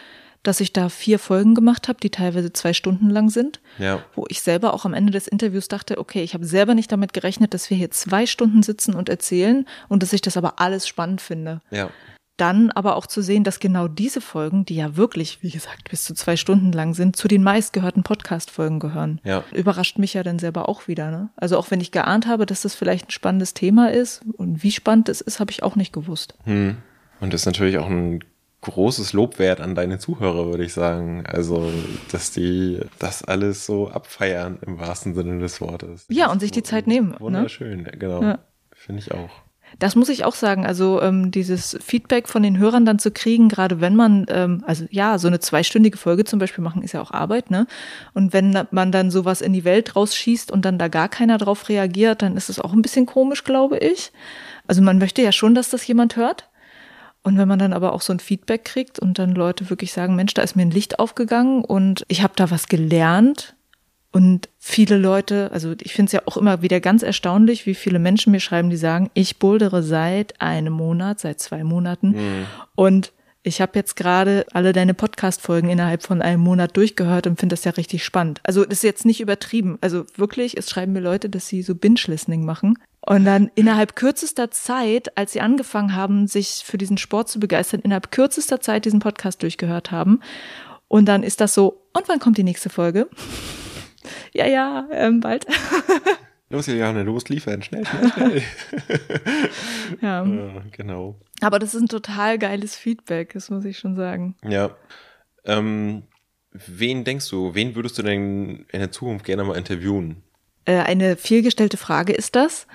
dass 0.43 0.59
ich 0.59 0.73
da 0.73 0.89
vier 0.89 1.19
Folgen 1.19 1.55
gemacht 1.55 1.87
habe, 1.87 1.99
die 2.01 2.09
teilweise 2.09 2.53
zwei 2.53 2.73
Stunden 2.73 3.09
lang 3.09 3.29
sind, 3.29 3.61
ja. 3.79 4.03
wo 4.13 4.25
ich 4.27 4.41
selber 4.41 4.73
auch 4.73 4.85
am 4.85 4.93
Ende 4.93 5.11
des 5.11 5.27
Interviews 5.27 5.69
dachte, 5.69 5.97
okay, 5.97 6.21
ich 6.21 6.33
habe 6.33 6.45
selber 6.45 6.75
nicht 6.75 6.91
damit 6.91 7.13
gerechnet, 7.13 7.53
dass 7.53 7.69
wir 7.69 7.77
hier 7.77 7.91
zwei 7.91 8.25
Stunden 8.25 8.61
sitzen 8.61 8.93
und 8.93 9.09
erzählen 9.09 9.65
und 9.87 10.03
dass 10.03 10.13
ich 10.13 10.21
das 10.21 10.37
aber 10.37 10.59
alles 10.59 10.87
spannend 10.87 11.21
finde. 11.21 11.61
Ja. 11.71 11.89
Dann 12.37 12.71
aber 12.71 12.95
auch 12.95 13.05
zu 13.05 13.21
sehen, 13.21 13.43
dass 13.43 13.59
genau 13.59 13.87
diese 13.87 14.19
Folgen, 14.19 14.65
die 14.65 14.75
ja 14.75 14.97
wirklich, 14.97 15.43
wie 15.43 15.51
gesagt, 15.51 15.91
bis 15.91 16.03
zu 16.03 16.15
zwei 16.15 16.35
Stunden 16.35 16.71
lang 16.71 16.95
sind, 16.95 17.15
zu 17.15 17.27
den 17.27 17.43
meistgehörten 17.43 18.01
Podcast-Folgen 18.01 18.79
gehören. 18.79 19.21
Ja. 19.23 19.43
Überrascht 19.51 19.99
mich 19.99 20.15
ja 20.15 20.23
dann 20.23 20.39
selber 20.39 20.67
auch 20.67 20.87
wieder. 20.87 21.11
Ne? 21.11 21.29
Also 21.35 21.57
auch 21.57 21.69
wenn 21.69 21.79
ich 21.79 21.91
geahnt 21.91 22.25
habe, 22.25 22.47
dass 22.47 22.63
das 22.63 22.73
vielleicht 22.73 23.09
ein 23.09 23.11
spannendes 23.11 23.53
Thema 23.53 23.91
ist 23.91 24.23
und 24.33 24.63
wie 24.63 24.71
spannend 24.71 25.09
es 25.09 25.21
ist, 25.21 25.39
habe 25.39 25.51
ich 25.51 25.61
auch 25.61 25.75
nicht 25.75 25.93
gewusst. 25.93 26.33
Hm. 26.45 26.77
Und 27.19 27.33
das 27.33 27.41
ist 27.41 27.45
natürlich 27.45 27.77
auch 27.77 27.87
ein 27.87 28.23
großes 28.63 29.13
Lob 29.13 29.39
wert 29.39 29.61
an 29.61 29.75
deine 29.75 29.99
Zuhörer, 29.99 30.47
würde 30.47 30.63
ich 30.63 30.73
sagen. 30.73 31.25
Also, 31.25 31.71
dass 32.11 32.31
die 32.31 32.79
das 32.99 33.23
alles 33.23 33.65
so 33.65 33.89
abfeiern 33.89 34.57
im 34.65 34.79
wahrsten 34.79 35.13
Sinne 35.13 35.39
des 35.39 35.61
Wortes. 35.61 36.05
Ja, 36.09 36.31
und 36.31 36.39
sich 36.39 36.51
die 36.51 36.63
Zeit 36.63 36.87
nehmen. 36.87 37.11
Ne? 37.11 37.19
Wunderschön, 37.19 37.83
ne? 37.83 37.91
genau. 37.97 38.21
Ja. 38.23 38.39
Finde 38.73 39.01
ich 39.01 39.11
auch. 39.11 39.29
Das 39.79 39.95
muss 39.95 40.09
ich 40.09 40.23
auch 40.23 40.35
sagen. 40.35 40.65
Also 40.65 41.01
ähm, 41.01 41.31
dieses 41.31 41.77
Feedback 41.83 42.27
von 42.27 42.43
den 42.43 42.57
Hörern 42.57 42.85
dann 42.85 42.99
zu 42.99 43.11
kriegen, 43.11 43.49
gerade 43.49 43.81
wenn 43.81 43.95
man, 43.95 44.25
ähm, 44.29 44.63
also 44.67 44.85
ja, 44.91 45.17
so 45.17 45.27
eine 45.27 45.39
zweistündige 45.39 45.97
Folge 45.97 46.25
zum 46.25 46.39
Beispiel 46.39 46.63
machen, 46.63 46.83
ist 46.83 46.93
ja 46.93 47.01
auch 47.01 47.11
Arbeit, 47.11 47.49
ne? 47.49 47.65
Und 48.13 48.33
wenn 48.33 48.55
man 48.71 48.91
dann 48.91 49.09
sowas 49.09 49.41
in 49.41 49.53
die 49.53 49.63
Welt 49.63 49.95
rausschießt 49.95 50.51
und 50.51 50.65
dann 50.65 50.77
da 50.77 50.87
gar 50.87 51.09
keiner 51.09 51.37
drauf 51.37 51.69
reagiert, 51.69 52.21
dann 52.21 52.37
ist 52.37 52.49
es 52.49 52.59
auch 52.59 52.73
ein 52.73 52.81
bisschen 52.81 53.05
komisch, 53.05 53.43
glaube 53.43 53.77
ich. 53.77 54.11
Also 54.67 54.81
man 54.81 54.97
möchte 54.97 55.21
ja 55.21 55.31
schon, 55.31 55.55
dass 55.55 55.69
das 55.69 55.85
jemand 55.87 56.15
hört. 56.15 56.49
Und 57.23 57.37
wenn 57.37 57.47
man 57.47 57.59
dann 57.59 57.73
aber 57.73 57.93
auch 57.93 58.01
so 58.01 58.13
ein 58.13 58.19
Feedback 58.19 58.65
kriegt 58.65 58.99
und 58.99 59.17
dann 59.17 59.33
Leute 59.33 59.69
wirklich 59.69 59.93
sagen, 59.93 60.15
Mensch, 60.15 60.33
da 60.33 60.41
ist 60.41 60.55
mir 60.55 60.63
ein 60.63 60.71
Licht 60.71 60.99
aufgegangen 60.99 61.63
und 61.63 62.03
ich 62.09 62.21
habe 62.21 62.33
da 62.35 62.51
was 62.51 62.67
gelernt. 62.67 63.55
Und 64.11 64.49
viele 64.59 64.97
Leute, 64.97 65.49
also 65.51 65.73
ich 65.81 65.93
finde 65.93 66.07
es 66.07 66.13
ja 66.13 66.21
auch 66.25 66.37
immer 66.37 66.61
wieder 66.61 66.79
ganz 66.79 67.01
erstaunlich, 67.01 67.65
wie 67.65 67.73
viele 67.73 67.97
Menschen 67.97 68.31
mir 68.31 68.41
schreiben, 68.41 68.69
die 68.69 68.77
sagen, 68.77 69.09
ich 69.15 69.39
bouldere 69.39 69.81
seit 69.81 70.39
einem 70.39 70.73
Monat, 70.73 71.19
seit 71.19 71.39
zwei 71.39 71.63
Monaten. 71.63 72.09
Mhm. 72.09 72.45
Und 72.75 73.11
ich 73.43 73.61
habe 73.61 73.73
jetzt 73.75 73.95
gerade 73.95 74.45
alle 74.53 74.71
deine 74.71 74.93
Podcast-Folgen 74.93 75.69
innerhalb 75.69 76.03
von 76.03 76.21
einem 76.21 76.41
Monat 76.41 76.75
durchgehört 76.77 77.27
und 77.27 77.39
finde 77.39 77.53
das 77.53 77.65
ja 77.65 77.71
richtig 77.71 78.03
spannend. 78.03 78.39
Also 78.43 78.63
das 78.63 78.79
ist 78.79 78.83
jetzt 78.83 79.05
nicht 79.05 79.19
übertrieben. 79.19 79.77
Also 79.81 80.05
wirklich, 80.15 80.57
es 80.57 80.69
schreiben 80.69 80.93
mir 80.93 81.01
Leute, 81.01 81.29
dass 81.29 81.47
sie 81.47 81.61
so 81.61 81.75
Binge-Listening 81.75 82.45
machen. 82.45 82.79
Und 83.01 83.25
dann 83.25 83.51
innerhalb 83.55 83.97
kürzester 83.97 84.49
Zeit, 84.49 85.17
als 85.17 85.33
sie 85.33 85.41
angefangen 85.41 85.93
haben, 85.93 86.27
sich 86.27 86.63
für 86.65 86.77
diesen 86.77 86.97
Sport 86.97 87.27
zu 87.27 87.39
begeistern, 87.41 87.81
innerhalb 87.81 88.11
kürzester 88.11 88.61
Zeit 88.61 88.85
diesen 88.85 88.99
Podcast 88.99 89.43
durchgehört 89.43 89.91
haben. 89.91 90.21
Und 90.87 91.05
dann 91.05 91.21
ist 91.21 91.41
das 91.41 91.53
so, 91.53 91.81
und 91.91 92.07
wann 92.07 92.19
kommt 92.19 92.37
die 92.37 92.43
nächste 92.43 92.69
Folge? 92.69 93.09
ja, 94.33 94.47
ja, 94.47 94.87
ähm, 94.91 95.19
bald. 95.19 95.45
Los, 96.53 96.67
Juliane, 96.67 97.03
du 97.03 97.13
musst 97.13 97.29
liefern. 97.29 97.63
Schnell, 97.63 97.83
schnell, 97.83 98.11
schnell. 98.13 98.41
ja. 100.01 100.23
ja. 100.25 100.63
Genau. 100.71 101.15
Aber 101.41 101.57
das 101.57 101.73
ist 101.73 101.81
ein 101.81 101.87
total 101.87 102.37
geiles 102.37 102.75
Feedback, 102.75 103.33
das 103.33 103.49
muss 103.49 103.65
ich 103.65 103.79
schon 103.79 103.95
sagen. 103.95 104.35
Ja. 104.47 104.69
Ähm, 105.45 106.03
wen 106.51 107.03
denkst 107.05 107.27
du, 107.29 107.55
wen 107.55 107.73
würdest 107.73 107.97
du 107.97 108.03
denn 108.03 108.67
in 108.71 108.79
der 108.79 108.91
Zukunft 108.91 109.25
gerne 109.25 109.43
mal 109.43 109.57
interviewen? 109.57 110.21
Äh, 110.65 110.81
eine 110.81 111.15
vielgestellte 111.17 111.77
Frage 111.77 112.13
ist 112.13 112.35
das, 112.35 112.67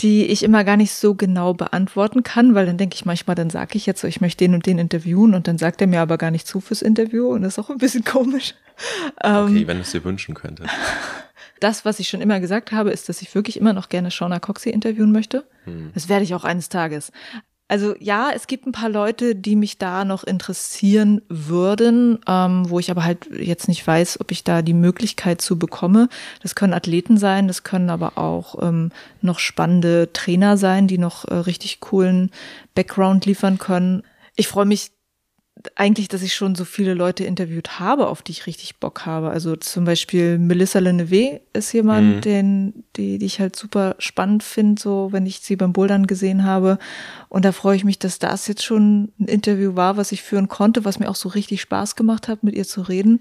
die 0.00 0.26
ich 0.26 0.42
immer 0.42 0.64
gar 0.64 0.76
nicht 0.76 0.92
so 0.92 1.14
genau 1.14 1.54
beantworten 1.54 2.24
kann, 2.24 2.56
weil 2.56 2.66
dann 2.66 2.78
denke 2.78 2.96
ich 2.96 3.04
manchmal, 3.04 3.36
dann 3.36 3.48
sage 3.48 3.76
ich 3.76 3.86
jetzt 3.86 4.00
so, 4.00 4.08
ich 4.08 4.20
möchte 4.20 4.44
den 4.44 4.54
und 4.54 4.66
den 4.66 4.80
interviewen 4.80 5.34
und 5.34 5.46
dann 5.46 5.56
sagt 5.56 5.80
er 5.80 5.86
mir 5.86 6.00
aber 6.00 6.18
gar 6.18 6.32
nicht 6.32 6.48
zu 6.48 6.60
fürs 6.60 6.82
Interview 6.82 7.28
und 7.28 7.42
das 7.42 7.54
ist 7.54 7.64
auch 7.64 7.70
ein 7.70 7.78
bisschen 7.78 8.04
komisch. 8.04 8.54
Okay, 9.16 9.60
ähm, 9.60 9.66
wenn 9.68 9.76
du 9.76 9.82
es 9.82 9.92
dir 9.92 10.02
wünschen 10.02 10.34
könntest. 10.34 10.70
Das, 11.60 11.84
was 11.84 12.00
ich 12.00 12.08
schon 12.08 12.20
immer 12.20 12.40
gesagt 12.40 12.72
habe, 12.72 12.90
ist, 12.90 13.08
dass 13.08 13.22
ich 13.22 13.34
wirklich 13.34 13.56
immer 13.56 13.72
noch 13.72 13.88
gerne 13.88 14.10
Shauna 14.10 14.38
Coxey 14.38 14.72
interviewen 14.72 15.12
möchte. 15.12 15.44
Hm. 15.64 15.90
Das 15.94 16.08
werde 16.08 16.24
ich 16.24 16.34
auch 16.34 16.44
eines 16.44 16.68
Tages. 16.68 17.12
Also 17.70 17.94
ja, 18.00 18.30
es 18.34 18.46
gibt 18.46 18.66
ein 18.66 18.72
paar 18.72 18.88
Leute, 18.88 19.34
die 19.34 19.54
mich 19.54 19.76
da 19.76 20.06
noch 20.06 20.24
interessieren 20.24 21.20
würden, 21.28 22.18
ähm, 22.26 22.68
wo 22.70 22.78
ich 22.78 22.90
aber 22.90 23.04
halt 23.04 23.28
jetzt 23.30 23.68
nicht 23.68 23.86
weiß, 23.86 24.20
ob 24.20 24.30
ich 24.30 24.42
da 24.42 24.62
die 24.62 24.72
Möglichkeit 24.72 25.42
zu 25.42 25.58
bekomme. 25.58 26.08
Das 26.42 26.54
können 26.54 26.72
Athleten 26.72 27.18
sein, 27.18 27.46
das 27.46 27.64
können 27.64 27.90
aber 27.90 28.16
auch 28.16 28.62
ähm, 28.62 28.90
noch 29.20 29.38
spannende 29.38 30.10
Trainer 30.14 30.56
sein, 30.56 30.88
die 30.88 30.96
noch 30.96 31.26
äh, 31.26 31.34
richtig 31.34 31.80
coolen 31.80 32.30
Background 32.74 33.26
liefern 33.26 33.58
können. 33.58 34.02
Ich 34.34 34.48
freue 34.48 34.64
mich 34.64 34.92
eigentlich, 35.74 36.08
dass 36.08 36.22
ich 36.22 36.34
schon 36.34 36.54
so 36.54 36.64
viele 36.64 36.94
Leute 36.94 37.24
interviewt 37.24 37.78
habe, 37.78 38.08
auf 38.08 38.22
die 38.22 38.32
ich 38.32 38.46
richtig 38.46 38.76
Bock 38.76 39.06
habe. 39.06 39.30
Also 39.30 39.56
zum 39.56 39.84
Beispiel 39.84 40.38
Melissa 40.38 40.78
Leneve 40.78 41.40
ist 41.52 41.72
jemand, 41.72 42.16
mhm. 42.16 42.20
den, 42.20 42.84
die, 42.96 43.18
die 43.18 43.26
ich 43.26 43.40
halt 43.40 43.56
super 43.56 43.96
spannend 43.98 44.42
finde, 44.42 44.80
so 44.80 45.08
wenn 45.12 45.26
ich 45.26 45.40
sie 45.40 45.56
beim 45.56 45.72
Bouldern 45.72 46.06
gesehen 46.06 46.44
habe. 46.44 46.78
Und 47.28 47.44
da 47.44 47.52
freue 47.52 47.76
ich 47.76 47.84
mich, 47.84 47.98
dass 47.98 48.18
das 48.18 48.46
jetzt 48.46 48.64
schon 48.64 49.12
ein 49.18 49.26
Interview 49.26 49.76
war, 49.76 49.96
was 49.96 50.12
ich 50.12 50.22
führen 50.22 50.48
konnte, 50.48 50.84
was 50.84 50.98
mir 50.98 51.08
auch 51.08 51.16
so 51.16 51.28
richtig 51.28 51.60
Spaß 51.60 51.96
gemacht 51.96 52.28
hat, 52.28 52.42
mit 52.42 52.54
ihr 52.54 52.64
zu 52.64 52.82
reden. 52.82 53.20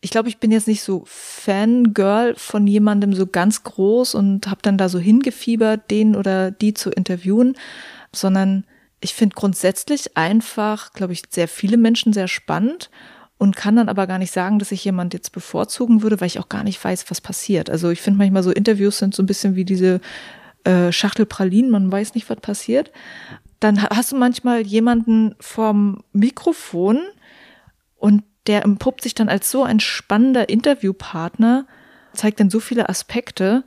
Ich 0.00 0.10
glaube, 0.10 0.28
ich 0.28 0.38
bin 0.38 0.50
jetzt 0.50 0.68
nicht 0.68 0.82
so 0.82 1.02
Fangirl 1.06 2.34
von 2.36 2.66
jemandem 2.66 3.12
so 3.12 3.26
ganz 3.26 3.64
groß 3.64 4.14
und 4.14 4.46
habe 4.46 4.62
dann 4.62 4.78
da 4.78 4.88
so 4.88 4.98
hingefiebert, 4.98 5.90
den 5.90 6.16
oder 6.16 6.50
die 6.50 6.72
zu 6.72 6.90
interviewen, 6.90 7.56
sondern 8.12 8.64
ich 9.00 9.14
finde 9.14 9.34
grundsätzlich 9.34 10.16
einfach, 10.16 10.92
glaube 10.92 11.12
ich, 11.12 11.22
sehr 11.30 11.48
viele 11.48 11.76
Menschen 11.76 12.12
sehr 12.12 12.28
spannend 12.28 12.90
und 13.38 13.56
kann 13.56 13.76
dann 13.76 13.88
aber 13.88 14.06
gar 14.06 14.18
nicht 14.18 14.32
sagen, 14.32 14.58
dass 14.58 14.72
ich 14.72 14.84
jemand 14.84 15.14
jetzt 15.14 15.32
bevorzugen 15.32 16.02
würde, 16.02 16.20
weil 16.20 16.26
ich 16.26 16.38
auch 16.38 16.50
gar 16.50 16.62
nicht 16.62 16.82
weiß, 16.82 17.10
was 17.10 17.22
passiert. 17.22 17.70
Also 17.70 17.88
ich 17.90 18.02
finde 18.02 18.18
manchmal 18.18 18.42
so 18.42 18.50
Interviews 18.50 18.98
sind 18.98 19.14
so 19.14 19.22
ein 19.22 19.26
bisschen 19.26 19.56
wie 19.56 19.64
diese 19.64 20.00
äh, 20.64 20.92
Schachtel 20.92 21.24
Pralinen, 21.24 21.70
man 21.70 21.90
weiß 21.90 22.14
nicht, 22.14 22.28
was 22.28 22.40
passiert. 22.40 22.92
Dann 23.58 23.82
hast 23.82 24.12
du 24.12 24.16
manchmal 24.16 24.60
jemanden 24.66 25.34
vom 25.40 26.02
Mikrofon 26.12 27.00
und 27.96 28.24
der 28.46 28.64
empuppt 28.64 29.02
sich 29.02 29.14
dann 29.14 29.30
als 29.30 29.50
so 29.50 29.64
ein 29.64 29.80
spannender 29.80 30.50
Interviewpartner, 30.50 31.66
zeigt 32.12 32.40
dann 32.40 32.50
so 32.50 32.60
viele 32.60 32.90
Aspekte 32.90 33.64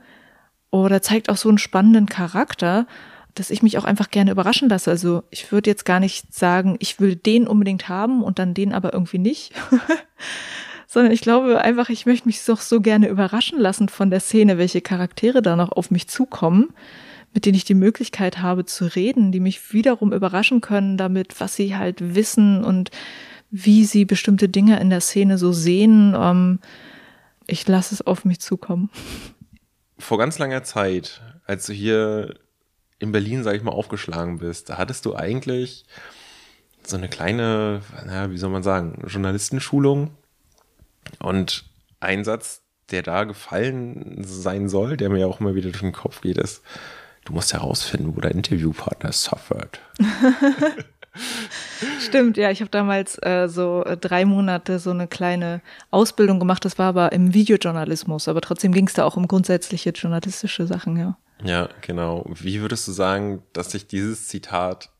oder 0.70 1.02
zeigt 1.02 1.28
auch 1.30 1.36
so 1.36 1.48
einen 1.48 1.58
spannenden 1.58 2.06
Charakter 2.06 2.86
dass 3.34 3.50
ich 3.50 3.62
mich 3.62 3.78
auch 3.78 3.84
einfach 3.84 4.10
gerne 4.10 4.30
überraschen 4.30 4.68
lasse. 4.68 4.90
Also 4.90 5.24
ich 5.30 5.50
würde 5.50 5.70
jetzt 5.70 5.84
gar 5.84 6.00
nicht 6.00 6.32
sagen, 6.34 6.76
ich 6.78 7.00
will 7.00 7.16
den 7.16 7.46
unbedingt 7.46 7.88
haben 7.88 8.22
und 8.22 8.38
dann 8.38 8.54
den 8.54 8.72
aber 8.72 8.92
irgendwie 8.92 9.18
nicht. 9.18 9.52
Sondern 10.86 11.12
ich 11.12 11.22
glaube 11.22 11.60
einfach, 11.60 11.88
ich 11.88 12.06
möchte 12.06 12.28
mich 12.28 12.44
doch 12.44 12.60
so 12.60 12.80
gerne 12.80 13.08
überraschen 13.08 13.58
lassen 13.58 13.88
von 13.88 14.10
der 14.10 14.20
Szene, 14.20 14.58
welche 14.58 14.80
Charaktere 14.80 15.42
da 15.42 15.56
noch 15.56 15.72
auf 15.72 15.90
mich 15.90 16.06
zukommen, 16.08 16.68
mit 17.32 17.46
denen 17.46 17.56
ich 17.56 17.64
die 17.64 17.74
Möglichkeit 17.74 18.38
habe 18.38 18.64
zu 18.64 18.84
reden, 18.94 19.32
die 19.32 19.40
mich 19.40 19.72
wiederum 19.72 20.12
überraschen 20.12 20.60
können 20.60 20.96
damit, 20.96 21.40
was 21.40 21.56
sie 21.56 21.76
halt 21.76 22.14
wissen 22.14 22.62
und 22.62 22.92
wie 23.50 23.84
sie 23.84 24.04
bestimmte 24.04 24.48
Dinge 24.48 24.78
in 24.78 24.90
der 24.90 25.00
Szene 25.00 25.36
so 25.36 25.52
sehen. 25.52 26.14
Ähm, 26.16 26.60
ich 27.48 27.66
lasse 27.66 27.94
es 27.94 28.06
auf 28.06 28.24
mich 28.24 28.38
zukommen. 28.38 28.90
Vor 29.98 30.18
ganz 30.18 30.38
langer 30.38 30.62
Zeit, 30.62 31.22
als 31.44 31.66
du 31.66 31.72
hier 31.72 32.34
in 32.98 33.12
Berlin, 33.12 33.42
sag 33.42 33.56
ich 33.56 33.62
mal, 33.62 33.72
aufgeschlagen 33.72 34.38
bist, 34.38 34.70
da 34.70 34.78
hattest 34.78 35.04
du 35.04 35.14
eigentlich 35.14 35.84
so 36.86 36.96
eine 36.96 37.08
kleine, 37.08 37.82
naja, 38.06 38.30
wie 38.30 38.38
soll 38.38 38.50
man 38.50 38.62
sagen, 38.62 39.02
Journalistenschulung. 39.06 40.10
Und 41.18 41.64
ein 42.00 42.24
Satz, 42.24 42.62
der 42.90 43.02
da 43.02 43.24
gefallen 43.24 44.22
sein 44.24 44.68
soll, 44.68 44.96
der 44.96 45.10
mir 45.10 45.26
auch 45.26 45.40
immer 45.40 45.54
wieder 45.54 45.70
durch 45.70 45.80
den 45.80 45.92
Kopf 45.92 46.20
geht, 46.20 46.38
ist, 46.38 46.62
du 47.24 47.32
musst 47.32 47.52
herausfinden, 47.52 48.16
wo 48.16 48.20
dein 48.20 48.32
Interviewpartner 48.32 49.12
suffert. 49.12 49.80
Stimmt, 52.00 52.36
ja, 52.36 52.50
ich 52.50 52.60
habe 52.60 52.70
damals 52.70 53.18
äh, 53.22 53.48
so 53.48 53.84
äh, 53.84 53.96
drei 53.96 54.24
Monate 54.24 54.78
so 54.78 54.90
eine 54.90 55.06
kleine 55.06 55.60
Ausbildung 55.90 56.40
gemacht. 56.40 56.64
Das 56.64 56.78
war 56.78 56.88
aber 56.88 57.12
im 57.12 57.32
Videojournalismus, 57.32 58.28
aber 58.28 58.40
trotzdem 58.40 58.72
ging 58.72 58.88
es 58.88 58.94
da 58.94 59.04
auch 59.04 59.16
um 59.16 59.28
grundsätzliche 59.28 59.90
journalistische 59.90 60.66
Sachen, 60.66 60.96
ja. 60.96 61.16
Ja, 61.42 61.68
genau. 61.80 62.24
Wie 62.28 62.60
würdest 62.60 62.86
du 62.88 62.92
sagen, 62.92 63.42
dass 63.52 63.72
sich 63.72 63.86
dieses 63.86 64.28
Zitat 64.28 64.90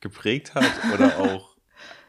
geprägt 0.00 0.54
hat 0.54 0.70
oder 0.92 1.18
auch 1.18 1.55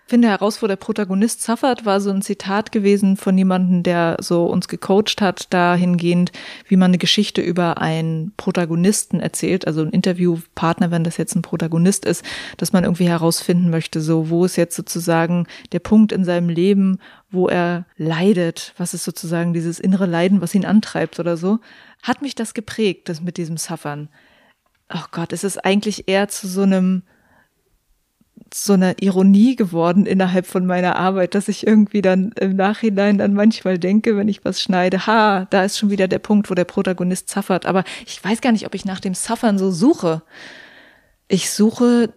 finde 0.07 0.29
heraus, 0.29 0.61
wo 0.61 0.67
der 0.67 0.75
Protagonist 0.75 1.43
suffert, 1.43 1.85
war 1.85 1.99
so 1.99 2.09
ein 2.09 2.21
Zitat 2.21 2.71
gewesen 2.71 3.17
von 3.17 3.37
jemandem, 3.37 3.83
der 3.83 4.17
so 4.19 4.45
uns 4.45 4.67
gecoacht 4.67 5.21
hat, 5.21 5.53
dahingehend, 5.53 6.31
wie 6.67 6.77
man 6.77 6.91
eine 6.91 6.97
Geschichte 6.97 7.41
über 7.41 7.81
einen 7.81 8.33
Protagonisten 8.37 9.19
erzählt, 9.19 9.67
also 9.67 9.81
ein 9.81 9.91
Interviewpartner, 9.91 10.91
wenn 10.91 11.03
das 11.03 11.17
jetzt 11.17 11.35
ein 11.35 11.41
Protagonist 11.41 12.05
ist, 12.05 12.23
dass 12.57 12.73
man 12.73 12.83
irgendwie 12.83 13.09
herausfinden 13.09 13.69
möchte, 13.69 14.01
so 14.01 14.29
wo 14.29 14.45
ist 14.45 14.55
jetzt 14.55 14.75
sozusagen 14.75 15.47
der 15.71 15.79
Punkt 15.79 16.11
in 16.11 16.23
seinem 16.23 16.49
Leben, 16.49 16.99
wo 17.29 17.47
er 17.47 17.85
leidet, 17.97 18.73
was 18.77 18.93
ist 18.93 19.03
sozusagen 19.03 19.53
dieses 19.53 19.79
innere 19.79 20.05
Leiden, 20.05 20.41
was 20.41 20.55
ihn 20.55 20.65
antreibt 20.65 21.19
oder 21.19 21.37
so 21.37 21.59
hat 22.03 22.21
mich 22.21 22.35
das 22.35 22.53
geprägt, 22.53 23.09
das 23.09 23.21
mit 23.21 23.37
diesem 23.37 23.57
Suffern. 23.57 24.09
Oh 24.93 25.03
Gott, 25.11 25.33
es 25.33 25.43
ist 25.43 25.63
eigentlich 25.63 26.07
eher 26.07 26.27
zu 26.29 26.47
so 26.47 26.61
einem, 26.61 27.03
so 28.53 28.73
einer 28.73 29.01
Ironie 29.01 29.55
geworden 29.55 30.05
innerhalb 30.05 30.45
von 30.45 30.65
meiner 30.65 30.95
Arbeit, 30.95 31.35
dass 31.35 31.47
ich 31.47 31.65
irgendwie 31.65 32.01
dann 32.01 32.31
im 32.39 32.55
Nachhinein 32.55 33.17
dann 33.17 33.33
manchmal 33.33 33.77
denke, 33.77 34.17
wenn 34.17 34.27
ich 34.27 34.45
was 34.45 34.61
schneide, 34.61 35.07
ha, 35.07 35.45
da 35.49 35.63
ist 35.63 35.77
schon 35.77 35.89
wieder 35.89 36.07
der 36.07 36.19
Punkt, 36.19 36.49
wo 36.49 36.53
der 36.53 36.65
Protagonist 36.65 37.29
suffert. 37.29 37.65
Aber 37.65 37.83
ich 38.05 38.23
weiß 38.23 38.41
gar 38.41 38.51
nicht, 38.51 38.65
ob 38.65 38.75
ich 38.75 38.85
nach 38.85 38.99
dem 38.99 39.13
Suffern 39.13 39.57
so 39.57 39.71
suche. 39.71 40.21
Ich 41.27 41.51
suche 41.51 42.13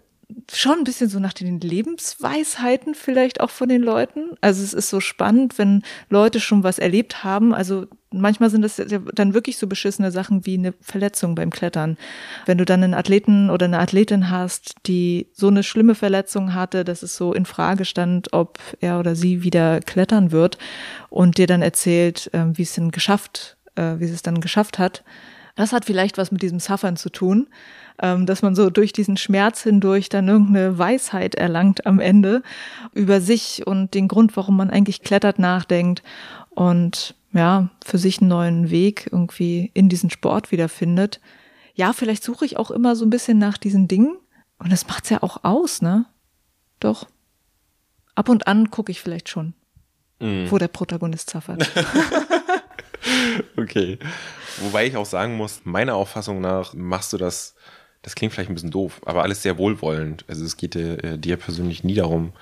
schon 0.53 0.79
ein 0.79 0.85
bisschen 0.85 1.09
so 1.09 1.19
nach 1.19 1.33
den 1.33 1.61
Lebensweisheiten 1.61 2.95
vielleicht 2.95 3.41
auch 3.41 3.51
von 3.51 3.69
den 3.69 3.83
Leuten. 3.83 4.31
Also 4.41 4.63
es 4.63 4.75
ist 4.75 4.91
so 4.91 5.01
spannend, 5.01 5.59
wenn 5.59 5.83
Leute 6.09 6.41
schon 6.41 6.63
was 6.63 6.79
erlebt 6.79 7.25
haben. 7.25 7.55
Also 7.55 7.87
manchmal 8.13 8.51
sind 8.51 8.63
das 8.63 8.81
dann 9.15 9.35
wirklich 9.35 9.57
so 9.57 9.67
beschissene 9.67 10.11
Sachen 10.11 10.47
wie 10.47 10.55
eine 10.55 10.73
Verletzung 10.81 11.35
beim 11.35 11.51
Klettern. 11.51 11.97
Wenn 12.47 12.59
du 12.59 12.65
dann 12.65 12.83
einen 12.83 12.95
Athleten 12.95 13.51
oder 13.51 13.67
eine 13.67 13.79
Athletin 13.79 14.31
hast, 14.31 14.75
die 14.87 15.29
so 15.33 15.49
eine 15.49 15.63
schlimme 15.63 15.95
Verletzung 15.95 16.55
hatte, 16.55 16.85
dass 16.85 17.03
es 17.03 17.17
so 17.17 17.33
in 17.33 17.47
Frage 17.47 17.85
stand, 17.85 18.33
ob 18.33 18.59
er 18.81 18.99
oder 18.99 19.15
sie 19.15 19.43
wieder 19.43 19.81
klettern 19.81 20.33
wird 20.33 20.59
und 21.09 21.39
dir 21.39 21.47
dann 21.47 21.63
erzählt, 21.63 22.31
ähm, 22.33 22.57
wie 22.57 22.63
es 22.63 22.75
denn 22.75 22.91
geschafft, 22.91 23.57
äh, 23.77 23.95
wie 23.99 24.05
es 24.05 24.23
dann 24.23 24.41
geschafft 24.41 24.79
hat. 24.79 25.05
Das 25.55 25.73
hat 25.73 25.85
vielleicht 25.85 26.19
was 26.19 26.33
mit 26.33 26.43
diesem 26.43 26.61
Suffern 26.61 26.97
zu 26.97 27.11
tun 27.11 27.49
ähm, 28.03 28.27
dass 28.27 28.43
man 28.43 28.55
so 28.55 28.71
durch 28.71 28.93
diesen 28.93 29.17
Schmerz 29.17 29.63
hindurch 29.63 30.09
dann 30.09 30.29
irgendeine 30.29 30.79
Weisheit 30.79 31.35
erlangt 31.35 31.87
am 31.87 32.01
Ende 32.01 32.43
über 32.93 33.21
sich 33.21 33.67
und 33.67 33.95
den 33.95 34.09
Grund, 34.09 34.37
warum 34.37 34.57
man 34.57 34.71
eigentlich 34.71 35.03
klettert, 35.03 35.39
nachdenkt 35.39 36.03
und 36.51 37.15
ja, 37.33 37.69
für 37.85 37.99
sich 37.99 38.21
einen 38.21 38.29
neuen 38.29 38.71
Weg 38.71 39.09
irgendwie 39.13 39.71
in 39.75 39.89
diesen 39.89 40.11
Sport 40.11 40.51
wiederfindet. 40.51 41.21
Ja, 41.75 41.93
vielleicht 41.93 42.25
suche 42.25 42.45
ich 42.45 42.57
auch 42.57 42.71
immer 42.71 42.97
so 42.97 43.05
ein 43.05 43.11
bisschen 43.11 43.39
nach 43.39 43.57
diesen 43.57 43.87
Dingen 43.87 44.17
und 44.59 44.73
das 44.73 44.87
macht's 44.89 45.11
ja 45.11 45.23
auch 45.23 45.45
aus, 45.45 45.81
ne? 45.83 46.07
Doch. 46.81 47.07
Ab 48.15 48.29
und 48.29 48.47
an 48.47 48.71
gucke 48.71 48.91
ich 48.91 49.01
vielleicht 49.01 49.29
schon, 49.29 49.55
mm. 50.19 50.47
wo 50.51 50.59
der 50.59 50.69
Protagonist 50.69 51.31
zaffert. 51.31 51.71
okay. 53.57 53.99
Wobei 54.59 54.87
ich 54.87 54.97
auch 54.97 55.07
sagen 55.07 55.37
muss, 55.37 55.63
meiner 55.65 55.95
Auffassung 55.95 56.41
nach 56.41 56.75
machst 56.75 57.13
du 57.13 57.17
das 57.17 57.55
das 58.03 58.15
klingt 58.15 58.33
vielleicht 58.33 58.51
ein 58.51 58.55
bisschen 58.55 58.71
doof, 58.71 59.01
aber 59.05 59.23
alles 59.23 59.43
sehr 59.43 59.59
wohlwollend. 59.59 60.25
Also 60.29 60.45
es 60.45 60.57
geht 60.57 60.75
dir, 60.75 61.03
äh, 61.05 61.19
dir 61.19 61.37
persönlich 61.37 61.85
nie 61.85 61.95
darum, 61.95 62.33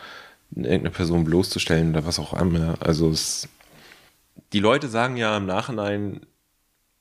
irgendeine 0.54 0.90
Person 0.90 1.24
bloßzustellen 1.24 1.90
oder 1.90 2.06
was 2.06 2.18
auch 2.18 2.32
immer. 2.34 2.76
Also 2.80 3.10
es, 3.10 3.48
die 4.52 4.60
Leute 4.60 4.88
sagen 4.88 5.16
ja 5.16 5.36
im 5.36 5.46
Nachhinein 5.46 6.20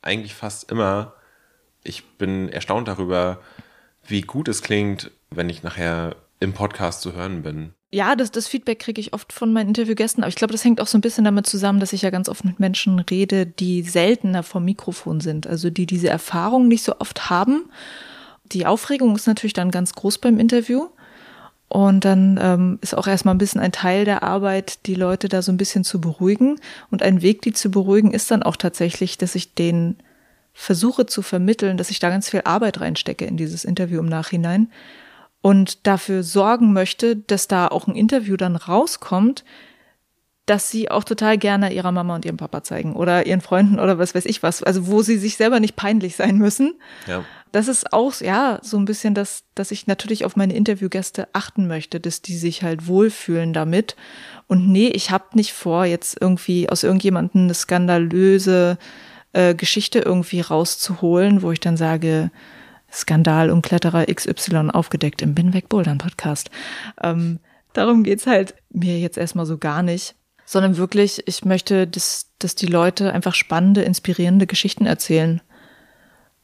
eigentlich 0.02 0.34
fast 0.34 0.72
immer, 0.72 1.14
ich 1.84 2.04
bin 2.18 2.50
erstaunt 2.50 2.88
darüber, 2.88 3.42
wie 4.06 4.22
gut 4.22 4.48
es 4.48 4.62
klingt, 4.62 5.12
wenn 5.30 5.50
ich 5.50 5.64
nachher 5.64 6.16
im 6.40 6.54
Podcast 6.54 7.02
zu 7.02 7.14
hören 7.14 7.44
bin. 7.44 7.74
Ja, 7.90 8.18
das, 8.18 8.32
das 8.32 8.48
Feedback 8.48 8.80
kriege 8.80 9.00
ich 9.00 9.14
oft 9.14 9.32
von 9.32 9.54
meinen 9.54 9.70
Interviewgästen, 9.70 10.24
aber 10.24 10.30
ich 10.30 10.36
glaube, 10.36 10.52
das 10.52 10.66
hängt 10.66 10.82
auch 10.82 10.88
so 10.88 10.98
ein 10.98 11.02
bisschen 11.02 11.24
damit 11.24 11.48
zusammen, 11.48 11.80
dass 11.80 11.94
ich 11.94 12.02
ja 12.02 12.10
ganz 12.10 12.28
oft 12.28 12.44
mit 12.44 12.60
Menschen 12.60 13.00
rede, 13.00 13.46
die 13.46 13.82
seltener 13.82 14.44
vom 14.44 14.66
Mikrofon 14.66 15.22
sind, 15.22 15.48
also 15.48 15.70
die 15.70 15.86
diese 15.86 16.10
Erfahrung 16.10 16.68
nicht 16.68 16.84
so 16.84 17.00
oft 17.00 17.30
haben 17.30 17.70
die 18.52 18.66
Aufregung 18.66 19.16
ist 19.16 19.28
natürlich 19.28 19.54
dann 19.54 19.72
ganz 19.72 19.94
groß 19.94 20.20
beim 20.20 20.40
Interview. 20.40 20.88
Und 21.70 22.06
dann 22.06 22.40
ähm, 22.42 22.80
ist 22.82 22.96
auch 22.96 23.08
erstmal 23.08 23.36
ein 23.36 23.40
bisschen 23.40 23.60
ein 23.60 23.74
Teil 23.74 24.06
der 24.06 24.24
Arbeit, 24.24 24.86
die 24.86 24.96
Leute 24.96 25.28
da 25.28 25.42
so 25.42 25.52
ein 25.52 25.58
bisschen 25.58 25.84
zu 25.84 26.00
beruhigen. 26.00 26.60
Und 26.92 27.04
ein 27.04 27.22
Weg, 27.22 27.42
die 27.42 27.52
zu 27.52 27.70
beruhigen, 27.70 28.12
ist 28.12 28.32
dann 28.32 28.42
auch 28.42 28.56
tatsächlich, 28.56 29.18
dass 29.18 29.36
ich 29.36 29.54
den 29.54 29.98
versuche 30.54 31.06
zu 31.06 31.22
vermitteln, 31.22 31.78
dass 31.78 31.90
ich 31.90 32.00
da 32.00 32.10
ganz 32.10 32.30
viel 32.30 32.42
Arbeit 32.46 32.80
reinstecke 32.80 33.26
in 33.26 33.36
dieses 33.36 33.66
Interview 33.66 34.00
im 34.00 34.08
Nachhinein 34.08 34.72
und 35.42 35.88
dafür 35.88 36.24
sorgen 36.24 36.74
möchte, 36.74 37.16
dass 37.16 37.48
da 37.48 37.68
auch 37.68 37.88
ein 37.88 37.96
Interview 37.96 38.38
dann 38.38 38.56
rauskommt, 38.56 39.44
dass 40.48 40.72
sie 40.72 40.90
auch 40.90 41.04
total 41.04 41.38
gerne 41.38 41.74
ihrer 41.74 41.92
Mama 41.92 42.16
und 42.16 42.26
ihrem 42.26 42.38
Papa 42.38 42.64
zeigen 42.64 42.96
oder 42.96 43.26
ihren 43.26 43.42
Freunden 43.42 43.80
oder 43.80 44.00
was 44.00 44.16
weiß 44.16 44.26
ich 44.26 44.42
was. 44.44 44.64
Also 44.64 44.88
wo 44.88 45.02
sie 45.02 45.18
sich 45.18 45.36
selber 45.36 45.60
nicht 45.60 45.76
peinlich 45.76 46.16
sein 46.16 46.38
müssen. 46.38 46.76
Ja. 47.06 47.24
Das 47.52 47.68
ist 47.68 47.92
auch, 47.92 48.14
ja, 48.22 48.60
so 48.62 48.78
ein 48.78 48.86
bisschen 48.86 49.14
das, 49.14 49.44
dass 49.56 49.72
ich 49.72 49.88
natürlich 49.88 50.24
auf 50.24 50.38
meine 50.38 50.56
Interviewgäste 50.56 51.28
achten 51.34 51.68
möchte, 51.68 52.00
dass 52.00 52.22
die 52.22 52.38
sich 52.38 52.64
halt 52.64 52.88
wohlfühlen 52.88 53.52
damit. 53.52 53.98
Und 54.48 54.70
nee, 54.70 54.88
ich 54.88 55.12
habe 55.12 55.26
nicht 55.34 55.52
vor, 55.54 55.86
jetzt 55.86 56.18
irgendwie 56.20 56.70
aus 56.70 56.84
irgendjemandem 56.84 57.44
eine 57.44 57.54
skandalöse 57.54 58.78
äh, 59.34 59.54
Geschichte 59.54 60.00
irgendwie 60.00 60.42
rauszuholen, 60.42 61.42
wo 61.42 61.52
ich 61.52 61.60
dann 61.60 61.76
sage, 61.78 62.32
Skandal 62.92 63.50
um 63.50 63.62
Kletterer 63.62 64.06
XY 64.06 64.70
aufgedeckt 64.72 65.22
im 65.22 65.36
Binweg 65.36 65.70
Bouldern 65.70 65.98
Podcast. 65.98 66.50
Ähm, 67.02 67.40
Darum 67.78 68.04
geht's 68.04 68.26
halt 68.26 68.56
mir 68.72 68.98
jetzt 68.98 69.20
erstmal 69.20 69.46
so 69.46 69.60
gar 69.60 69.84
nicht. 69.84 70.16
Sondern 70.46 70.78
wirklich, 70.78 71.28
ich 71.28 71.46
möchte, 71.46 71.86
dass, 71.86 72.32
dass 72.40 72.56
die 72.56 72.66
Leute 72.66 73.14
einfach 73.14 73.36
spannende, 73.36 73.84
inspirierende 73.84 74.48
Geschichten 74.48 74.88
erzählen. 74.88 75.42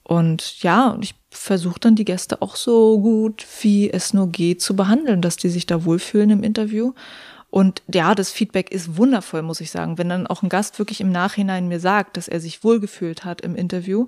Und 0.04 0.62
ja, 0.62 0.96
ich 1.02 1.16
versuche 1.32 1.80
dann 1.80 1.96
die 1.96 2.06
Gäste 2.06 2.44
auch 2.44 2.56
so 2.56 3.00
gut, 3.00 3.48
wie 3.62 3.90
es 3.90 4.14
nur 4.14 4.28
geht, 4.28 4.62
zu 4.62 4.76
behandeln, 4.76 5.24
dass 5.24 5.38
die 5.38 5.50
sich 5.50 5.66
da 5.66 5.86
wohlfühlen 5.86 6.30
im 6.30 6.44
Interview. 6.44 6.94
Und 7.50 7.82
ja, 7.92 8.14
das 8.14 8.30
Feedback 8.30 8.72
ist 8.72 8.98
wundervoll, 8.98 9.42
muss 9.42 9.60
ich 9.60 9.72
sagen. 9.72 9.98
Wenn 9.98 10.10
dann 10.10 10.28
auch 10.28 10.44
ein 10.44 10.50
Gast 10.50 10.78
wirklich 10.78 11.02
im 11.02 11.12
Nachhinein 11.12 11.68
mir 11.68 11.80
sagt, 11.80 12.18
dass 12.18 12.28
er 12.28 12.42
sich 12.42 12.64
wohlgefühlt 12.64 13.26
hat 13.26 13.42
im 13.42 13.56
Interview, 13.56 14.06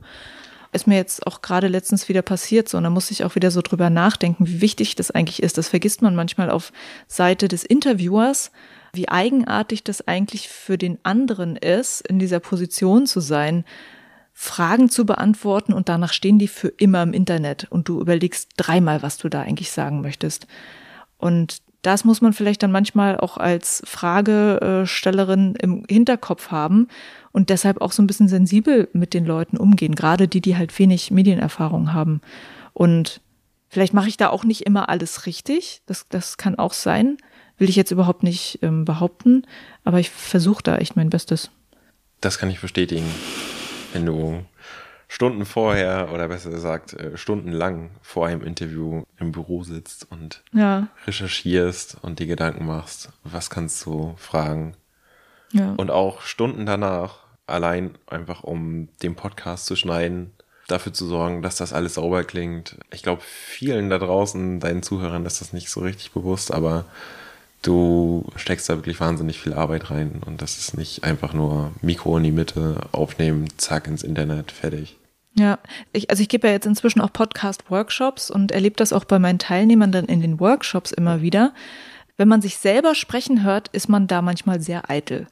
ist 0.75 0.87
mir 0.87 0.97
jetzt 0.97 1.25
auch 1.25 1.41
gerade 1.41 1.67
letztens 1.67 2.07
wieder 2.09 2.21
passiert 2.21 2.69
so. 2.69 2.77
Und 2.77 2.83
da 2.83 2.89
muss 2.89 3.11
ich 3.11 3.23
auch 3.23 3.35
wieder 3.35 3.51
so 3.51 3.61
drüber 3.61 3.89
nachdenken, 3.89 4.47
wie 4.47 4.61
wichtig 4.61 4.95
das 4.95 5.11
eigentlich 5.11 5.41
ist. 5.41 5.57
Das 5.57 5.69
vergisst 5.69 6.01
man 6.01 6.15
manchmal 6.15 6.49
auf 6.49 6.71
Seite 7.07 7.47
des 7.47 7.63
Interviewers, 7.63 8.51
wie 8.93 9.09
eigenartig 9.09 9.83
das 9.83 10.07
eigentlich 10.07 10.49
für 10.49 10.77
den 10.77 10.99
anderen 11.03 11.55
ist, 11.55 12.01
in 12.07 12.19
dieser 12.19 12.39
Position 12.39 13.07
zu 13.07 13.19
sein, 13.19 13.65
Fragen 14.37 14.89
zu 14.89 15.05
beantworten 15.05 15.71
und 15.71 15.87
danach 15.87 16.11
stehen 16.11 16.39
die 16.39 16.49
für 16.49 16.67
immer 16.67 17.01
im 17.03 17.13
Internet 17.13 17.67
und 17.69 17.87
du 17.87 18.01
überlegst 18.01 18.49
dreimal, 18.57 19.01
was 19.01 19.17
du 19.17 19.29
da 19.29 19.41
eigentlich 19.41 19.71
sagen 19.71 20.01
möchtest. 20.01 20.45
Und 21.17 21.61
das 21.85 22.03
muss 22.03 22.21
man 22.21 22.33
vielleicht 22.33 22.63
dann 22.63 22.71
manchmal 22.71 23.17
auch 23.17 23.37
als 23.37 23.83
Fragestellerin 23.85 25.55
im 25.55 25.83
Hinterkopf 25.89 26.51
haben 26.51 26.87
und 27.31 27.49
deshalb 27.49 27.81
auch 27.81 27.91
so 27.91 28.01
ein 28.01 28.07
bisschen 28.07 28.27
sensibel 28.27 28.89
mit 28.93 29.13
den 29.13 29.25
Leuten 29.25 29.57
umgehen, 29.57 29.95
gerade 29.95 30.27
die, 30.27 30.41
die 30.41 30.57
halt 30.57 30.77
wenig 30.79 31.11
Medienerfahrung 31.11 31.93
haben. 31.93 32.21
Und 32.73 33.21
vielleicht 33.69 33.93
mache 33.93 34.09
ich 34.09 34.17
da 34.17 34.29
auch 34.29 34.43
nicht 34.43 34.61
immer 34.65 34.89
alles 34.89 35.25
richtig, 35.25 35.81
das, 35.85 36.07
das 36.09 36.37
kann 36.37 36.55
auch 36.55 36.73
sein, 36.73 37.17
will 37.57 37.69
ich 37.69 37.75
jetzt 37.75 37.91
überhaupt 37.91 38.23
nicht 38.23 38.59
ähm, 38.61 38.85
behaupten, 38.85 39.43
aber 39.83 39.99
ich 39.99 40.09
versuche 40.09 40.63
da 40.63 40.77
echt 40.77 40.95
mein 40.95 41.09
Bestes. 41.09 41.51
Das 42.19 42.37
kann 42.37 42.49
ich 42.49 42.61
bestätigen 42.61 43.05
wenn 43.95 44.05
du 44.05 44.43
Stunden 45.07 45.45
vorher 45.45 46.09
oder 46.13 46.27
besser 46.27 46.49
gesagt 46.49 46.93
äh, 46.93 47.17
stundenlang 47.17 47.91
vor 48.01 48.27
einem 48.27 48.41
Interview 48.41 49.03
im 49.17 49.31
Büro 49.31 49.63
sitzt 49.63 50.11
und 50.11 50.43
ja. 50.51 50.87
recherchierst 51.05 51.97
und 52.01 52.19
dir 52.19 52.27
Gedanken 52.27 52.65
machst, 52.65 53.09
was 53.23 53.49
kannst 53.49 53.85
du 53.85 54.15
fragen. 54.17 54.75
Ja. 55.51 55.73
Und 55.77 55.91
auch 55.91 56.21
Stunden 56.21 56.65
danach, 56.65 57.19
allein 57.47 57.97
einfach 58.07 58.43
um 58.43 58.89
den 59.03 59.15
Podcast 59.15 59.67
zu 59.67 59.75
schneiden, 59.75 60.31
dafür 60.67 60.93
zu 60.93 61.05
sorgen, 61.05 61.41
dass 61.41 61.57
das 61.57 61.73
alles 61.73 61.95
sauber 61.95 62.23
klingt. 62.23 62.77
Ich 62.91 63.03
glaube, 63.03 63.21
vielen 63.23 63.89
da 63.89 63.99
draußen, 63.99 64.59
deinen 64.59 64.83
Zuhörern, 64.83 65.25
ist 65.25 65.41
das 65.41 65.53
nicht 65.53 65.69
so 65.69 65.81
richtig 65.81 66.11
bewusst, 66.11 66.51
aber 66.51 66.85
du 67.65 68.25
steckst 68.35 68.69
da 68.69 68.75
wirklich 68.75 68.99
wahnsinnig 68.99 69.39
viel 69.39 69.53
Arbeit 69.53 69.89
rein 69.89 70.21
und 70.25 70.41
das 70.41 70.57
ist 70.57 70.77
nicht 70.77 71.03
einfach 71.03 71.33
nur 71.33 71.71
Mikro 71.81 72.17
in 72.17 72.23
die 72.23 72.31
Mitte, 72.31 72.81
aufnehmen, 72.91 73.47
zack 73.57 73.87
ins 73.87 74.03
Internet, 74.03 74.51
fertig. 74.51 74.97
Ja, 75.37 75.59
ich, 75.91 76.09
also 76.09 76.21
ich 76.21 76.29
gebe 76.29 76.47
ja 76.47 76.53
jetzt 76.53 76.65
inzwischen 76.65 77.01
auch 77.01 77.11
Podcast-Workshops 77.11 78.31
und 78.31 78.51
erlebe 78.51 78.77
das 78.77 78.93
auch 78.93 79.03
bei 79.03 79.19
meinen 79.19 79.39
Teilnehmern 79.39 79.91
dann 79.91 80.05
in 80.05 80.21
den 80.21 80.39
Workshops 80.39 80.91
immer 80.91 81.21
wieder. 81.21 81.53
Wenn 82.15 82.29
man 82.29 82.41
sich 82.41 82.57
selber 82.57 82.95
sprechen 82.95 83.43
hört, 83.43 83.67
ist 83.69 83.89
man 83.89 84.07
da 84.07 84.21
manchmal 84.21 84.61
sehr 84.61 84.89
eitel. 84.89 85.27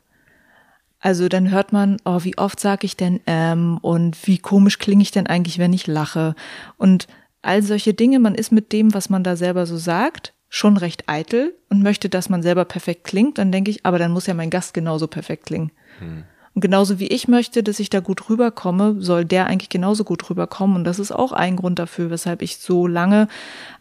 Also 0.99 1.29
dann 1.29 1.51
hört 1.51 1.71
man, 1.71 1.97
oh, 2.03 2.19
wie 2.23 2.37
oft 2.37 2.59
sage 2.59 2.85
ich 2.85 2.97
denn 2.97 3.21
ähm 3.27 3.77
und 3.81 4.27
wie 4.27 4.37
komisch 4.37 4.79
klinge 4.79 5.03
ich 5.03 5.11
denn 5.11 5.27
eigentlich, 5.27 5.59
wenn 5.59 5.73
ich 5.73 5.87
lache 5.87 6.35
und 6.77 7.07
all 7.41 7.61
solche 7.61 7.93
Dinge. 7.93 8.19
Man 8.19 8.35
ist 8.35 8.51
mit 8.51 8.71
dem, 8.71 8.93
was 8.93 9.09
man 9.09 9.23
da 9.23 9.35
selber 9.35 9.65
so 9.65 9.77
sagt, 9.77 10.33
schon 10.53 10.77
recht 10.77 11.05
eitel 11.09 11.55
und 11.69 11.81
möchte, 11.81 12.09
dass 12.09 12.29
man 12.29 12.43
selber 12.43 12.63
perfekt 12.63 13.05
klingt, 13.05 13.39
dann 13.39 13.51
denke 13.51 13.71
ich, 13.71 13.87
aber 13.87 13.97
dann 13.97 14.11
muss 14.11 14.27
ja 14.27 14.35
mein 14.35 14.51
Gast 14.51 14.75
genauso 14.75 15.07
perfekt 15.07 15.47
klingen. 15.47 15.71
Hm. 15.97 16.25
Und 16.53 16.61
genauso 16.61 16.99
wie 16.99 17.07
ich 17.07 17.27
möchte, 17.27 17.63
dass 17.63 17.79
ich 17.79 17.89
da 17.89 18.01
gut 18.01 18.29
rüberkomme, 18.29 18.97
soll 18.99 19.25
der 19.25 19.47
eigentlich 19.47 19.69
genauso 19.69 20.03
gut 20.03 20.29
rüberkommen. 20.29 20.75
Und 20.75 20.83
das 20.83 20.99
ist 20.99 21.11
auch 21.11 21.31
ein 21.31 21.55
Grund 21.55 21.79
dafür, 21.79 22.11
weshalb 22.11 22.43
ich 22.43 22.57
so 22.57 22.85
lange 22.85 23.27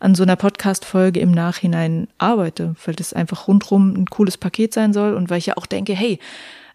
an 0.00 0.14
so 0.14 0.22
einer 0.22 0.36
Podcast-Folge 0.36 1.20
im 1.20 1.30
Nachhinein 1.30 2.08
arbeite, 2.16 2.74
weil 2.86 2.94
das 2.94 3.12
einfach 3.12 3.48
rundrum 3.48 3.92
ein 3.92 4.06
cooles 4.06 4.38
Paket 4.38 4.72
sein 4.72 4.94
soll 4.94 5.12
und 5.12 5.28
weil 5.28 5.36
ich 5.36 5.46
ja 5.46 5.58
auch 5.58 5.66
denke, 5.66 5.92
hey, 5.92 6.18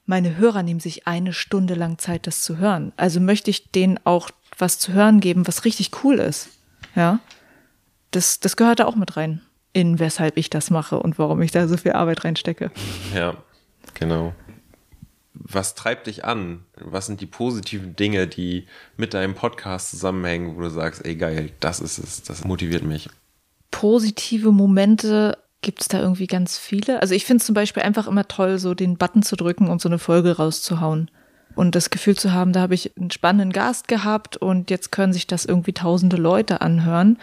meine 0.05 0.37
Hörer 0.37 0.61
nehmen 0.61 0.79
sich 0.79 1.07
eine 1.07 1.33
Stunde 1.33 1.73
lang 1.73 1.97
Zeit, 1.97 2.27
das 2.27 2.43
zu 2.43 2.57
hören. 2.57 2.93
Also 2.97 3.19
möchte 3.19 3.49
ich 3.49 3.71
denen 3.71 3.99
auch 4.03 4.29
was 4.59 4.77
zu 4.77 4.93
hören 4.93 5.21
geben, 5.21 5.47
was 5.47 5.65
richtig 5.65 6.03
cool 6.03 6.19
ist. 6.19 6.49
Ja. 6.95 7.17
Das, 8.11 8.39
das 8.39 8.55
gehört 8.57 8.79
da 8.79 8.85
auch 8.85 8.95
mit 8.95 9.17
rein 9.17 9.41
in 9.73 9.99
weshalb 9.99 10.37
ich 10.37 10.49
das 10.49 10.69
mache 10.69 10.99
und 10.99 11.19
warum 11.19 11.41
ich 11.41 11.51
da 11.51 11.67
so 11.67 11.77
viel 11.77 11.93
Arbeit 11.93 12.23
reinstecke. 12.23 12.71
Ja, 13.13 13.35
genau. 13.93 14.33
Was 15.33 15.75
treibt 15.75 16.07
dich 16.07 16.25
an? 16.25 16.63
Was 16.75 17.05
sind 17.05 17.21
die 17.21 17.27
positiven 17.27 17.95
Dinge, 17.95 18.27
die 18.27 18.67
mit 18.97 19.13
deinem 19.13 19.35
Podcast 19.35 19.91
zusammenhängen, 19.91 20.55
wo 20.57 20.61
du 20.61 20.69
sagst, 20.69 21.05
ey 21.05 21.15
geil, 21.15 21.51
das 21.59 21.79
ist 21.79 21.99
es, 21.99 22.23
das 22.23 22.43
motiviert 22.43 22.83
mich? 22.83 23.07
Positive 23.69 24.51
Momente 24.51 25.37
gibt 25.61 25.81
es 25.81 25.87
da 25.87 25.99
irgendwie 25.99 26.27
ganz 26.27 26.57
viele. 26.57 27.01
Also 27.01 27.13
ich 27.13 27.25
finde 27.25 27.41
es 27.41 27.45
zum 27.45 27.55
Beispiel 27.55 27.83
einfach 27.83 28.07
immer 28.07 28.27
toll, 28.27 28.57
so 28.57 28.73
den 28.73 28.97
Button 28.97 29.21
zu 29.21 29.35
drücken 29.35 29.67
und 29.67 29.81
so 29.81 29.89
eine 29.89 29.99
Folge 29.99 30.37
rauszuhauen 30.37 31.11
und 31.57 31.73
das 31.75 31.89
Gefühl 31.89 32.15
zu 32.15 32.31
haben, 32.33 32.53
da 32.53 32.61
habe 32.61 32.75
ich 32.75 32.95
einen 32.97 33.09
spannenden 33.09 33.51
Gast 33.51 33.87
gehabt 33.87 34.37
und 34.37 34.69
jetzt 34.69 34.91
können 34.91 35.11
sich 35.11 35.25
das 35.25 35.43
irgendwie 35.43 35.73
tausende 35.73 36.15
Leute 36.15 36.61
anhören. 36.61 37.17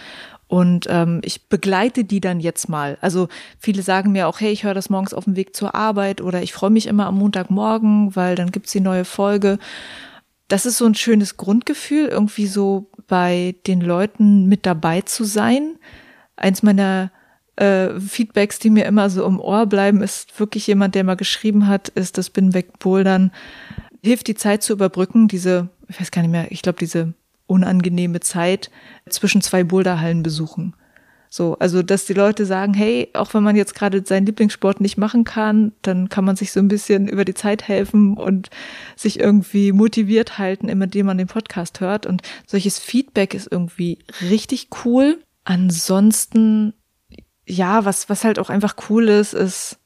Und 0.46 0.86
ähm, 0.88 1.20
ich 1.24 1.48
begleite 1.48 2.04
die 2.04 2.20
dann 2.20 2.38
jetzt 2.40 2.68
mal. 2.68 2.98
Also 3.00 3.28
viele 3.58 3.82
sagen 3.82 4.12
mir 4.12 4.28
auch, 4.28 4.40
hey, 4.40 4.52
ich 4.52 4.64
höre 4.64 4.74
das 4.74 4.90
morgens 4.90 5.14
auf 5.14 5.24
dem 5.24 5.36
Weg 5.36 5.56
zur 5.56 5.74
Arbeit 5.74 6.20
oder 6.20 6.42
ich 6.42 6.52
freue 6.52 6.70
mich 6.70 6.86
immer 6.86 7.06
am 7.06 7.18
Montagmorgen, 7.18 8.14
weil 8.14 8.34
dann 8.36 8.52
gibt's 8.52 8.72
die 8.72 8.80
neue 8.80 9.04
Folge. 9.04 9.58
Das 10.48 10.66
ist 10.66 10.78
so 10.78 10.86
ein 10.86 10.94
schönes 10.94 11.36
Grundgefühl, 11.36 12.06
irgendwie 12.06 12.46
so 12.46 12.90
bei 13.08 13.54
den 13.66 13.80
Leuten 13.80 14.46
mit 14.46 14.66
dabei 14.66 15.00
zu 15.00 15.24
sein. 15.24 15.76
Eins 16.36 16.62
meiner 16.62 17.10
äh, 17.56 17.98
Feedbacks, 17.98 18.58
die 18.58 18.70
mir 18.70 18.84
immer 18.84 19.08
so 19.08 19.24
im 19.24 19.40
Ohr 19.40 19.66
bleiben, 19.66 20.02
ist 20.02 20.38
wirklich 20.38 20.66
jemand, 20.66 20.94
der 20.94 21.04
mal 21.04 21.16
geschrieben 21.16 21.66
hat, 21.66 21.88
ist 21.88 22.18
das 22.18 22.30
Bin 22.30 22.52
weg 22.52 22.78
Bouldern 22.78 23.30
hilft 24.04 24.26
die 24.28 24.34
Zeit 24.34 24.62
zu 24.62 24.74
überbrücken, 24.74 25.28
diese, 25.28 25.70
ich 25.88 25.98
weiß 25.98 26.10
gar 26.10 26.22
nicht 26.22 26.30
mehr, 26.30 26.52
ich 26.52 26.62
glaube, 26.62 26.78
diese 26.78 27.14
unangenehme 27.46 28.20
Zeit 28.20 28.70
zwischen 29.08 29.42
zwei 29.42 29.64
Boulderhallen 29.64 30.22
besuchen. 30.22 30.74
So, 31.28 31.56
also 31.58 31.82
dass 31.82 32.06
die 32.06 32.12
Leute 32.12 32.46
sagen, 32.46 32.74
hey, 32.74 33.08
auch 33.14 33.34
wenn 33.34 33.42
man 33.42 33.56
jetzt 33.56 33.74
gerade 33.74 34.04
seinen 34.06 34.24
Lieblingssport 34.24 34.80
nicht 34.80 34.98
machen 34.98 35.24
kann, 35.24 35.72
dann 35.82 36.08
kann 36.08 36.24
man 36.24 36.36
sich 36.36 36.52
so 36.52 36.60
ein 36.60 36.68
bisschen 36.68 37.08
über 37.08 37.24
die 37.24 37.34
Zeit 37.34 37.66
helfen 37.66 38.16
und 38.16 38.50
sich 38.94 39.18
irgendwie 39.18 39.72
motiviert 39.72 40.38
halten, 40.38 40.68
indem 40.68 41.06
man 41.06 41.18
den 41.18 41.26
Podcast 41.26 41.80
hört. 41.80 42.06
Und 42.06 42.22
solches 42.46 42.78
Feedback 42.78 43.34
ist 43.34 43.50
irgendwie 43.50 43.98
richtig 44.30 44.68
cool. 44.84 45.18
Ansonsten, 45.42 46.72
ja, 47.46 47.84
was, 47.84 48.08
was 48.08 48.22
halt 48.22 48.38
auch 48.38 48.48
einfach 48.48 48.76
cool 48.88 49.08
ist, 49.08 49.34
ist, 49.34 49.80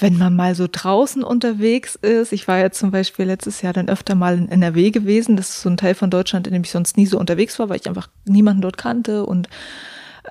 wenn 0.00 0.18
man 0.18 0.36
mal 0.36 0.54
so 0.54 0.66
draußen 0.70 1.22
unterwegs 1.22 1.94
ist, 1.96 2.32
ich 2.32 2.48
war 2.48 2.58
ja 2.58 2.70
zum 2.70 2.90
Beispiel 2.90 3.26
letztes 3.26 3.62
Jahr 3.62 3.72
dann 3.72 3.88
öfter 3.88 4.14
mal 4.14 4.38
in 4.38 4.48
NRW 4.48 4.90
gewesen, 4.90 5.36
das 5.36 5.50
ist 5.50 5.62
so 5.62 5.68
ein 5.68 5.76
Teil 5.76 5.94
von 5.94 6.10
Deutschland, 6.10 6.46
in 6.46 6.52
dem 6.52 6.62
ich 6.62 6.70
sonst 6.70 6.96
nie 6.96 7.06
so 7.06 7.18
unterwegs 7.18 7.58
war, 7.58 7.68
weil 7.68 7.80
ich 7.80 7.88
einfach 7.88 8.08
niemanden 8.24 8.62
dort 8.62 8.78
kannte 8.78 9.26
und 9.26 9.48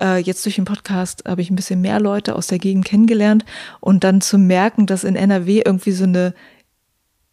äh, 0.00 0.18
jetzt 0.18 0.44
durch 0.44 0.56
den 0.56 0.64
Podcast 0.64 1.24
habe 1.26 1.40
ich 1.40 1.50
ein 1.50 1.56
bisschen 1.56 1.80
mehr 1.80 2.00
Leute 2.00 2.36
aus 2.36 2.46
der 2.46 2.58
Gegend 2.58 2.84
kennengelernt 2.84 3.44
und 3.80 4.04
dann 4.04 4.20
zu 4.20 4.38
merken, 4.38 4.86
dass 4.86 5.04
in 5.04 5.16
NRW 5.16 5.62
irgendwie 5.64 5.92
so 5.92 6.04
eine 6.04 6.34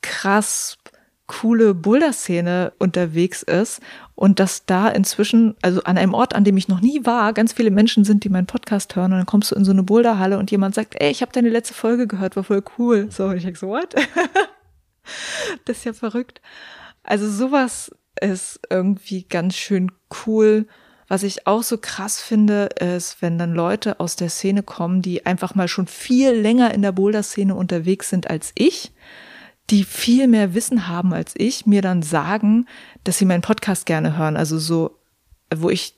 krass 0.02 0.78
coole 1.28 1.74
Boulder-Szene 1.74 2.74
unterwegs 2.80 3.44
ist 3.44 3.82
und 4.16 4.40
dass 4.40 4.66
da 4.66 4.90
inzwischen, 4.90 5.56
also 5.62 5.84
an 5.84 5.98
einem 5.98 6.14
Ort, 6.14 6.36
an 6.36 6.44
dem 6.44 6.58
ich 6.58 6.68
noch 6.68 6.82
nie 6.82 7.06
war, 7.06 7.34
ganz 7.34 7.54
viele 7.54 7.72
Menschen 7.72 8.04
sind, 8.04 8.24
die 8.24 8.30
meinen 8.30 8.46
Podcast 8.46 8.96
hören 8.96 9.14
und 9.14 9.20
dann 9.20 9.26
kommst 9.26 9.52
du 9.52 9.56
in 9.56 9.66
so 9.66 9.72
eine 9.72 9.84
Boulderhalle 9.84 10.38
und 10.38 10.52
jemand 10.52 10.76
sagt, 10.76 10.96
ey, 11.00 11.10
ich 11.10 11.22
habe 11.22 11.32
deine 11.32 11.50
letzte 11.50 11.74
Folge 11.74 12.08
gehört, 12.08 12.36
war 12.36 12.44
voll 12.44 12.64
cool. 12.78 13.08
So, 13.10 13.26
und 13.26 13.38
ich 13.38 13.44
denke 13.44 13.60
so, 13.60 13.68
what? 13.68 13.96
das 15.66 15.78
ist 15.78 15.86
ja 15.86 15.94
verrückt. 15.94 16.42
Also 17.04 17.30
sowas 17.30 17.92
ist 18.20 18.60
irgendwie 18.70 19.24
ganz 19.24 19.56
schön 19.56 19.92
cool. 20.26 20.68
Was 21.08 21.24
ich 21.24 21.48
auch 21.48 21.64
so 21.64 21.78
krass 21.78 22.22
finde, 22.22 22.70
ist, 22.80 23.22
wenn 23.22 23.38
dann 23.38 23.54
Leute 23.54 24.00
aus 24.00 24.16
der 24.16 24.30
Szene 24.30 24.64
kommen, 24.64 25.02
die 25.02 25.26
einfach 25.26 25.56
mal 25.56 25.68
schon 25.68 25.88
viel 25.88 26.32
länger 26.32 26.74
in 26.74 26.82
der 26.82 26.92
Boulder-Szene 26.92 27.56
unterwegs 27.56 28.10
sind 28.10 28.30
als 28.30 28.52
ich 28.56 28.92
die 29.70 29.84
viel 29.84 30.28
mehr 30.28 30.54
Wissen 30.54 30.88
haben 30.88 31.14
als 31.14 31.34
ich, 31.38 31.66
mir 31.66 31.82
dann 31.82 32.02
sagen, 32.02 32.68
dass 33.04 33.18
sie 33.18 33.26
meinen 33.26 33.42
Podcast 33.42 33.86
gerne 33.86 34.18
hören. 34.18 34.36
Also 34.36 34.60
so, 34.60 35.00
wo 35.54 35.70
ich 35.70 35.96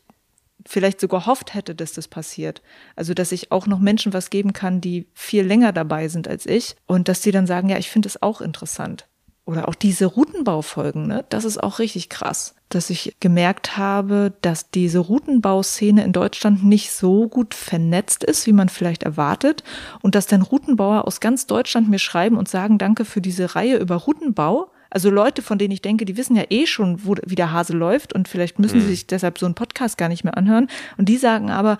vielleicht 0.65 0.99
sogar 0.99 1.21
gehofft 1.21 1.53
hätte, 1.53 1.75
dass 1.75 1.93
das 1.93 2.07
passiert. 2.07 2.61
Also, 2.95 3.13
dass 3.13 3.31
ich 3.31 3.51
auch 3.51 3.67
noch 3.67 3.79
Menschen 3.79 4.13
was 4.13 4.29
geben 4.29 4.53
kann, 4.53 4.81
die 4.81 5.07
viel 5.13 5.45
länger 5.45 5.71
dabei 5.71 6.07
sind 6.07 6.27
als 6.27 6.45
ich 6.45 6.75
und 6.87 7.07
dass 7.07 7.21
die 7.21 7.31
dann 7.31 7.47
sagen, 7.47 7.69
ja, 7.69 7.77
ich 7.77 7.89
finde 7.89 8.07
es 8.07 8.21
auch 8.21 8.41
interessant. 8.41 9.07
Oder 9.45 9.69
auch 9.69 9.75
diese 9.75 10.07
Routenbaufolgen, 10.07 11.07
ne, 11.07 11.23
das 11.29 11.45
ist 11.45 11.61
auch 11.61 11.77
richtig 11.77 12.09
krass, 12.09 12.55
dass 12.69 12.89
ich 12.89 13.15
gemerkt 13.19 13.77
habe, 13.77 14.33
dass 14.41 14.71
diese 14.71 14.99
Routenbauszene 14.99 16.03
in 16.03 16.13
Deutschland 16.13 16.65
nicht 16.65 16.91
so 16.91 17.27
gut 17.27 17.53
vernetzt 17.53 18.23
ist, 18.23 18.47
wie 18.47 18.53
man 18.53 18.69
vielleicht 18.69 19.03
erwartet 19.03 19.63
und 20.01 20.15
dass 20.15 20.25
dann 20.25 20.41
Routenbauer 20.41 21.05
aus 21.05 21.19
ganz 21.19 21.45
Deutschland 21.45 21.89
mir 21.89 21.99
schreiben 21.99 22.37
und 22.37 22.49
sagen, 22.49 22.79
danke 22.79 23.05
für 23.05 23.21
diese 23.21 23.55
Reihe 23.55 23.77
über 23.77 23.95
Routenbau. 23.95 24.71
Also 24.89 25.11
Leute, 25.11 25.43
von 25.43 25.59
denen 25.59 25.71
ich 25.71 25.81
denke, 25.81 26.05
die 26.05 26.17
wissen 26.17 26.35
ja 26.35 26.45
eh 26.49 26.65
schon, 26.65 27.05
wo, 27.05 27.15
wie 27.23 27.35
der 27.35 27.51
Hase 27.51 27.73
läuft 27.73 28.13
und 28.13 28.27
vielleicht 28.27 28.57
müssen 28.57 28.79
sie 28.79 28.87
mhm. 28.87 28.91
sich 28.91 29.07
deshalb 29.07 29.37
so 29.37 29.45
einen 29.45 29.55
Podcast 29.55 29.97
gar 29.97 30.09
nicht 30.09 30.23
mehr 30.23 30.37
anhören. 30.37 30.69
Und 30.97 31.07
die 31.07 31.17
sagen 31.17 31.51
aber, 31.51 31.77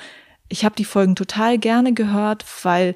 ich 0.49 0.65
habe 0.65 0.75
die 0.75 0.86
Folgen 0.86 1.15
total 1.15 1.58
gerne 1.58 1.93
gehört, 1.93 2.45
weil 2.63 2.93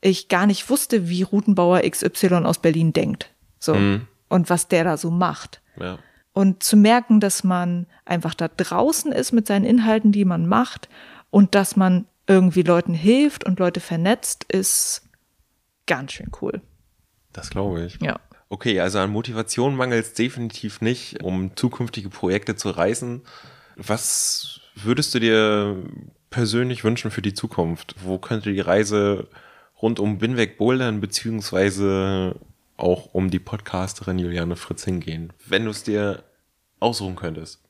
ich 0.00 0.28
gar 0.28 0.46
nicht 0.46 0.70
wusste, 0.70 1.08
wie 1.08 1.22
Routenbauer 1.22 1.80
XY 1.80 2.44
aus 2.44 2.58
Berlin 2.58 2.92
denkt. 2.92 3.30
So. 3.58 3.74
Mhm 3.74 4.02
und 4.32 4.48
was 4.48 4.66
der 4.66 4.84
da 4.84 4.96
so 4.96 5.10
macht. 5.10 5.60
Ja. 5.78 5.98
Und 6.32 6.62
zu 6.62 6.78
merken, 6.78 7.20
dass 7.20 7.44
man 7.44 7.86
einfach 8.06 8.32
da 8.34 8.48
draußen 8.48 9.12
ist 9.12 9.32
mit 9.32 9.46
seinen 9.46 9.66
Inhalten, 9.66 10.10
die 10.10 10.24
man 10.24 10.48
macht 10.48 10.88
und 11.30 11.54
dass 11.54 11.76
man 11.76 12.06
irgendwie 12.26 12.62
Leuten 12.62 12.94
hilft 12.94 13.44
und 13.44 13.58
Leute 13.58 13.80
vernetzt, 13.80 14.44
ist 14.44 15.02
ganz 15.86 16.12
schön 16.12 16.30
cool. 16.40 16.62
Das 17.34 17.50
glaube 17.50 17.84
ich. 17.84 18.00
Ja. 18.00 18.20
Okay, 18.48 18.80
also 18.80 19.00
an 19.00 19.10
Motivation 19.10 19.76
mangelt 19.76 20.06
es 20.06 20.14
definitiv 20.14 20.80
nicht, 20.80 21.22
um 21.22 21.54
zukünftige 21.54 22.08
Projekte 22.08 22.56
zu 22.56 22.70
reißen. 22.70 23.20
Was 23.76 24.60
würdest 24.74 25.14
du 25.14 25.20
dir 25.20 25.76
persönlich 26.30 26.84
wünschen 26.84 27.10
für 27.10 27.22
die 27.22 27.34
Zukunft? 27.34 27.96
Wo 28.02 28.16
könnte 28.16 28.50
die 28.50 28.60
Reise 28.60 29.28
rund 29.82 30.00
um 30.00 30.16
Binweg 30.16 30.56
Bouldern 30.56 31.02
beziehungsweise 31.02 32.36
auch 32.82 33.14
um 33.14 33.30
die 33.30 33.38
Podcasterin 33.38 34.18
Juliane 34.18 34.56
Fritz 34.56 34.84
hingehen, 34.84 35.32
wenn 35.46 35.64
du 35.64 35.70
es 35.70 35.82
dir 35.82 36.24
ausruhen 36.80 37.16
könntest? 37.16 37.62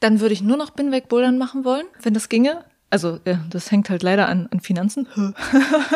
Dann 0.00 0.20
würde 0.20 0.34
ich 0.34 0.42
nur 0.42 0.56
noch 0.56 0.70
Binweg 0.70 1.08
Bouldern 1.08 1.38
machen 1.38 1.64
wollen, 1.64 1.86
wenn 2.02 2.14
das 2.14 2.28
ginge. 2.28 2.64
Also 2.90 3.18
das 3.50 3.70
hängt 3.70 3.90
halt 3.90 4.02
leider 4.02 4.28
an, 4.28 4.48
an 4.50 4.60
Finanzen. 4.60 5.08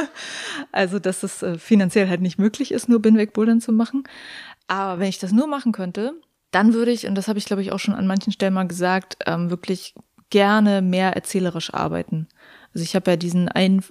also 0.73 0.99
dass 0.99 1.23
es 1.23 1.42
äh, 1.42 1.59
finanziell 1.59 2.09
halt 2.09 2.20
nicht 2.20 2.38
möglich 2.38 2.73
ist, 2.73 2.88
nur 2.88 3.01
Binweg 3.01 3.33
Bouldern 3.33 3.61
zu 3.61 3.73
machen. 3.73 4.05
Aber 4.66 5.01
wenn 5.01 5.09
ich 5.09 5.18
das 5.18 5.33
nur 5.33 5.46
machen 5.46 5.73
könnte, 5.73 6.14
dann 6.51 6.75
würde 6.75 6.90
ich, 6.90 7.07
und 7.07 7.14
das 7.14 7.29
habe 7.29 7.38
ich 7.38 7.44
glaube 7.44 7.62
ich 7.62 7.73
auch 7.73 7.79
schon 7.79 7.94
an 7.94 8.07
manchen 8.07 8.33
Stellen 8.33 8.55
mal 8.55 8.66
gesagt, 8.66 9.18
ähm, 9.27 9.51
wirklich 9.51 9.94
gerne 10.31 10.83
mehr 10.83 11.14
erzählerisch 11.14 11.73
arbeiten. 11.73 12.29
Also 12.75 12.85
ich 12.85 12.94
habe 12.94 13.11
ja 13.11 13.16
diesen 13.16 13.49
einen 13.49 13.85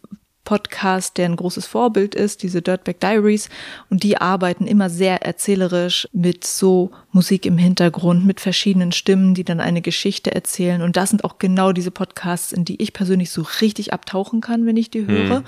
Podcast, 0.49 1.19
der 1.19 1.25
ein 1.25 1.35
großes 1.35 1.67
Vorbild 1.67 2.15
ist, 2.15 2.41
diese 2.41 2.63
Dirtbag 2.63 2.99
Diaries. 2.99 3.49
Und 3.91 4.01
die 4.01 4.17
arbeiten 4.17 4.65
immer 4.65 4.89
sehr 4.89 5.21
erzählerisch 5.21 6.09
mit 6.11 6.43
so 6.43 6.89
Musik 7.11 7.45
im 7.45 7.59
Hintergrund, 7.59 8.25
mit 8.25 8.39
verschiedenen 8.39 8.91
Stimmen, 8.91 9.35
die 9.35 9.43
dann 9.43 9.59
eine 9.59 9.83
Geschichte 9.83 10.33
erzählen. 10.33 10.81
Und 10.81 10.97
das 10.97 11.11
sind 11.11 11.23
auch 11.23 11.37
genau 11.37 11.71
diese 11.71 11.91
Podcasts, 11.91 12.51
in 12.51 12.65
die 12.65 12.81
ich 12.81 12.93
persönlich 12.93 13.29
so 13.29 13.45
richtig 13.61 13.93
abtauchen 13.93 14.41
kann, 14.41 14.65
wenn 14.65 14.75
ich 14.75 14.89
die 14.89 15.05
höre. 15.05 15.37
Hm 15.37 15.43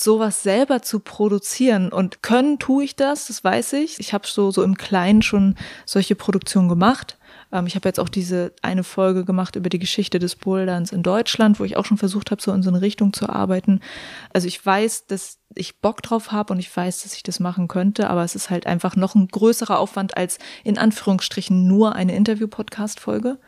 sowas 0.00 0.44
selber 0.44 0.80
zu 0.80 1.00
produzieren 1.00 1.90
und 1.90 2.22
können 2.22 2.60
tue 2.60 2.84
ich 2.84 2.94
das, 2.94 3.26
das 3.26 3.42
weiß 3.42 3.72
ich. 3.72 3.98
Ich 3.98 4.14
habe 4.14 4.28
so 4.28 4.52
so 4.52 4.62
im 4.62 4.76
Kleinen 4.76 5.22
schon 5.22 5.56
solche 5.86 6.14
Produktionen 6.14 6.68
gemacht, 6.68 7.18
ähm, 7.52 7.66
ich 7.66 7.74
habe 7.74 7.88
jetzt 7.88 8.00
auch 8.00 8.08
diese 8.08 8.52
eine 8.62 8.84
Folge 8.84 9.24
gemacht 9.24 9.56
über 9.56 9.68
die 9.68 9.78
Geschichte 9.78 10.18
des 10.18 10.36
Boulderns 10.36 10.92
in 10.92 11.02
Deutschland, 11.02 11.60
wo 11.60 11.64
ich 11.64 11.76
auch 11.76 11.84
schon 11.84 11.98
versucht 11.98 12.30
habe, 12.30 12.42
so 12.42 12.52
in 12.52 12.62
so 12.62 12.70
eine 12.70 12.80
Richtung 12.80 13.12
zu 13.12 13.28
arbeiten. 13.28 13.80
Also 14.32 14.46
ich 14.46 14.64
weiß, 14.64 15.06
dass 15.06 15.38
ich 15.54 15.80
Bock 15.80 16.02
drauf 16.02 16.32
habe 16.32 16.52
und 16.52 16.58
ich 16.58 16.74
weiß, 16.74 17.02
dass 17.02 17.14
ich 17.14 17.22
das 17.22 17.40
machen 17.40 17.68
könnte, 17.68 18.10
aber 18.10 18.24
es 18.24 18.34
ist 18.34 18.50
halt 18.50 18.66
einfach 18.66 18.96
noch 18.96 19.14
ein 19.14 19.28
größerer 19.28 19.78
Aufwand 19.78 20.16
als 20.16 20.38
in 20.64 20.78
Anführungsstrichen 20.78 21.66
nur 21.66 21.94
eine 21.94 22.14
Interview-Podcast-Folge. 22.14 23.38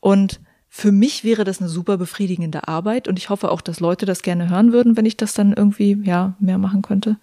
Und 0.00 0.40
für 0.68 0.92
mich 0.92 1.24
wäre 1.24 1.44
das 1.44 1.60
eine 1.60 1.68
super 1.68 1.96
befriedigende 1.96 2.68
Arbeit 2.68 3.08
und 3.08 3.18
ich 3.18 3.30
hoffe 3.30 3.50
auch, 3.50 3.60
dass 3.60 3.80
Leute 3.80 4.06
das 4.06 4.22
gerne 4.22 4.48
hören 4.48 4.72
würden, 4.72 4.96
wenn 4.96 5.06
ich 5.06 5.16
das 5.16 5.34
dann 5.34 5.52
irgendwie, 5.52 5.98
ja, 6.04 6.36
mehr 6.38 6.58
machen 6.58 6.82
könnte. 6.82 7.16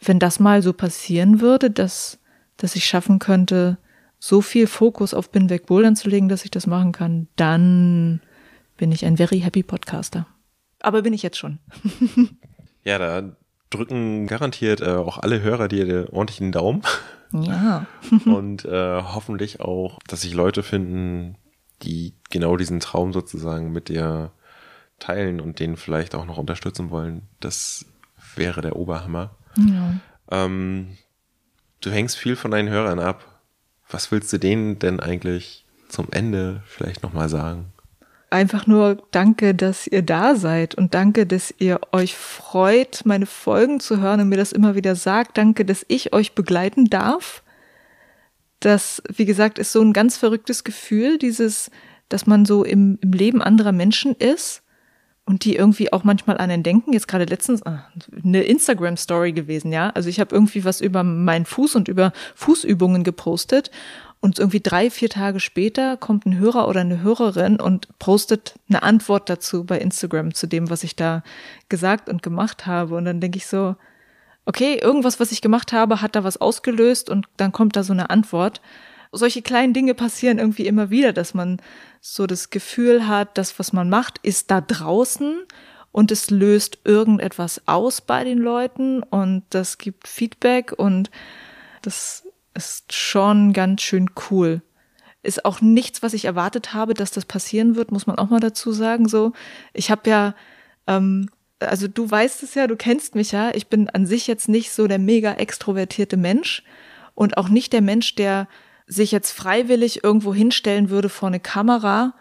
Wenn 0.00 0.18
das 0.18 0.40
mal 0.40 0.62
so 0.62 0.72
passieren 0.72 1.40
würde, 1.40 1.70
dass, 1.70 2.18
dass 2.56 2.76
ich 2.76 2.86
schaffen 2.86 3.18
könnte, 3.18 3.78
so 4.18 4.40
viel 4.40 4.66
Fokus 4.66 5.14
auf 5.14 5.30
Binweg 5.30 5.66
Bouldern 5.66 5.96
zu 5.96 6.08
legen, 6.08 6.28
dass 6.28 6.44
ich 6.44 6.50
das 6.50 6.66
machen 6.66 6.92
kann, 6.92 7.28
dann 7.36 8.20
bin 8.76 8.92
ich 8.92 9.04
ein 9.04 9.16
very 9.16 9.40
happy 9.40 9.62
Podcaster. 9.62 10.26
Aber 10.80 11.02
bin 11.02 11.12
ich 11.12 11.22
jetzt 11.22 11.38
schon. 11.38 11.58
ja, 12.84 12.98
da 12.98 13.36
drücken 13.70 14.26
garantiert 14.26 14.80
äh, 14.80 14.94
auch 14.94 15.18
alle 15.18 15.42
Hörer 15.42 15.68
dir 15.68 16.08
ordentlich 16.12 16.38
den 16.38 16.52
Daumen. 16.52 16.82
Ja. 17.32 17.86
Und 18.24 18.64
äh, 18.64 19.02
hoffentlich 19.02 19.60
auch, 19.60 19.98
dass 20.06 20.22
sich 20.22 20.34
Leute 20.34 20.62
finden, 20.62 21.36
die 21.82 22.14
genau 22.30 22.56
diesen 22.56 22.80
Traum 22.80 23.12
sozusagen 23.12 23.72
mit 23.72 23.88
dir 23.88 24.32
teilen 24.98 25.40
und 25.40 25.60
den 25.60 25.76
vielleicht 25.76 26.16
auch 26.16 26.24
noch 26.24 26.38
unterstützen 26.38 26.90
wollen. 26.90 27.22
Das 27.38 27.86
wäre 28.34 28.62
der 28.62 28.74
Oberhammer. 28.74 29.36
Ja. 29.56 29.94
Ähm, 30.30 30.96
du 31.80 31.90
hängst 31.90 32.16
viel 32.16 32.34
von 32.34 32.50
deinen 32.50 32.68
Hörern 32.68 32.98
ab. 32.98 33.37
Was 33.90 34.12
willst 34.12 34.32
du 34.32 34.38
denen 34.38 34.78
denn 34.78 35.00
eigentlich 35.00 35.64
zum 35.88 36.08
Ende 36.10 36.62
vielleicht 36.66 37.02
nochmal 37.02 37.28
sagen? 37.28 37.72
Einfach 38.30 38.66
nur 38.66 39.02
danke, 39.10 39.54
dass 39.54 39.86
ihr 39.86 40.02
da 40.02 40.34
seid 40.34 40.74
und 40.74 40.92
danke, 40.92 41.26
dass 41.26 41.54
ihr 41.58 41.80
euch 41.92 42.14
freut, 42.14 43.02
meine 43.06 43.24
Folgen 43.24 43.80
zu 43.80 44.00
hören 44.00 44.20
und 44.20 44.28
mir 44.28 44.36
das 44.36 44.52
immer 44.52 44.74
wieder 44.74 44.94
sagt. 44.94 45.38
Danke, 45.38 45.64
dass 45.64 45.86
ich 45.88 46.12
euch 46.12 46.34
begleiten 46.34 46.90
darf. 46.90 47.42
Das, 48.60 49.02
wie 49.08 49.24
gesagt, 49.24 49.58
ist 49.58 49.72
so 49.72 49.80
ein 49.80 49.94
ganz 49.94 50.18
verrücktes 50.18 50.62
Gefühl, 50.62 51.16
dieses, 51.16 51.70
dass 52.10 52.26
man 52.26 52.44
so 52.44 52.64
im, 52.64 52.98
im 53.00 53.12
Leben 53.12 53.40
anderer 53.40 53.72
Menschen 53.72 54.14
ist 54.14 54.62
und 55.28 55.44
die 55.44 55.56
irgendwie 55.56 55.92
auch 55.92 56.04
manchmal 56.04 56.38
an 56.38 56.48
den 56.48 56.62
denken. 56.62 56.94
Jetzt 56.94 57.06
gerade 57.06 57.26
letztens 57.26 57.62
ah, 57.66 57.86
eine 58.24 58.44
Instagram-Story 58.44 59.32
gewesen, 59.32 59.72
ja. 59.72 59.90
Also 59.90 60.08
ich 60.08 60.20
habe 60.20 60.34
irgendwie 60.34 60.64
was 60.64 60.80
über 60.80 61.02
meinen 61.02 61.44
Fuß 61.44 61.76
und 61.76 61.86
über 61.86 62.12
Fußübungen 62.34 63.04
gepostet 63.04 63.70
und 64.20 64.38
irgendwie 64.38 64.60
drei, 64.60 64.88
vier 64.88 65.10
Tage 65.10 65.38
später 65.38 65.98
kommt 65.98 66.24
ein 66.24 66.38
Hörer 66.38 66.66
oder 66.66 66.80
eine 66.80 67.02
Hörerin 67.02 67.60
und 67.60 67.88
postet 67.98 68.54
eine 68.70 68.82
Antwort 68.82 69.28
dazu 69.28 69.64
bei 69.64 69.78
Instagram 69.78 70.32
zu 70.32 70.46
dem, 70.46 70.70
was 70.70 70.82
ich 70.82 70.96
da 70.96 71.22
gesagt 71.68 72.08
und 72.08 72.22
gemacht 72.22 72.64
habe. 72.64 72.94
Und 72.94 73.04
dann 73.04 73.20
denke 73.20 73.36
ich 73.36 73.46
so, 73.46 73.76
okay, 74.46 74.78
irgendwas, 74.80 75.20
was 75.20 75.30
ich 75.30 75.42
gemacht 75.42 75.74
habe, 75.74 76.00
hat 76.00 76.16
da 76.16 76.24
was 76.24 76.40
ausgelöst 76.40 77.10
und 77.10 77.26
dann 77.36 77.52
kommt 77.52 77.76
da 77.76 77.82
so 77.82 77.92
eine 77.92 78.08
Antwort 78.08 78.62
solche 79.12 79.42
kleinen 79.42 79.72
Dinge 79.72 79.94
passieren 79.94 80.38
irgendwie 80.38 80.66
immer 80.66 80.90
wieder, 80.90 81.12
dass 81.12 81.34
man 81.34 81.60
so 82.00 82.26
das 82.26 82.50
Gefühl 82.50 83.08
hat, 83.08 83.38
das, 83.38 83.58
was 83.58 83.72
man 83.72 83.88
macht, 83.88 84.18
ist 84.22 84.50
da 84.50 84.60
draußen 84.60 85.44
und 85.92 86.12
es 86.12 86.30
löst 86.30 86.78
irgendetwas 86.84 87.62
aus 87.66 88.00
bei 88.00 88.24
den 88.24 88.38
Leuten 88.38 89.02
und 89.02 89.44
das 89.50 89.78
gibt 89.78 90.06
Feedback 90.06 90.72
und 90.72 91.10
das 91.82 92.24
ist 92.54 92.92
schon 92.92 93.52
ganz 93.52 93.82
schön 93.82 94.10
cool. 94.30 94.62
Ist 95.22 95.44
auch 95.44 95.60
nichts, 95.60 96.02
was 96.02 96.14
ich 96.14 96.24
erwartet 96.24 96.74
habe, 96.74 96.94
dass 96.94 97.10
das 97.10 97.24
passieren 97.24 97.76
wird, 97.76 97.92
muss 97.92 98.06
man 98.06 98.18
auch 98.18 98.30
mal 98.30 98.40
dazu 98.40 98.72
sagen. 98.72 99.08
So, 99.08 99.32
ich 99.72 99.90
habe 99.90 100.08
ja, 100.08 100.34
ähm, 100.86 101.30
also 101.60 101.88
du 101.88 102.08
weißt 102.08 102.42
es 102.42 102.54
ja, 102.54 102.66
du 102.66 102.76
kennst 102.76 103.14
mich 103.14 103.32
ja. 103.32 103.50
Ich 103.54 103.68
bin 103.68 103.90
an 103.90 104.06
sich 104.06 104.26
jetzt 104.26 104.48
nicht 104.48 104.70
so 104.70 104.86
der 104.86 104.98
mega 104.98 105.32
extrovertierte 105.32 106.16
Mensch 106.16 106.62
und 107.14 107.36
auch 107.36 107.48
nicht 107.48 107.72
der 107.72 107.82
Mensch, 107.82 108.14
der 108.14 108.46
sich 108.88 109.12
jetzt 109.12 109.32
freiwillig 109.32 110.02
irgendwo 110.02 110.34
hinstellen 110.34 110.90
würde 110.90 111.08
vor 111.08 111.28
eine 111.28 111.40
Kamera 111.40 112.14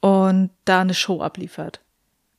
und 0.00 0.50
da 0.64 0.80
eine 0.80 0.94
Show 0.94 1.20
abliefert. 1.20 1.80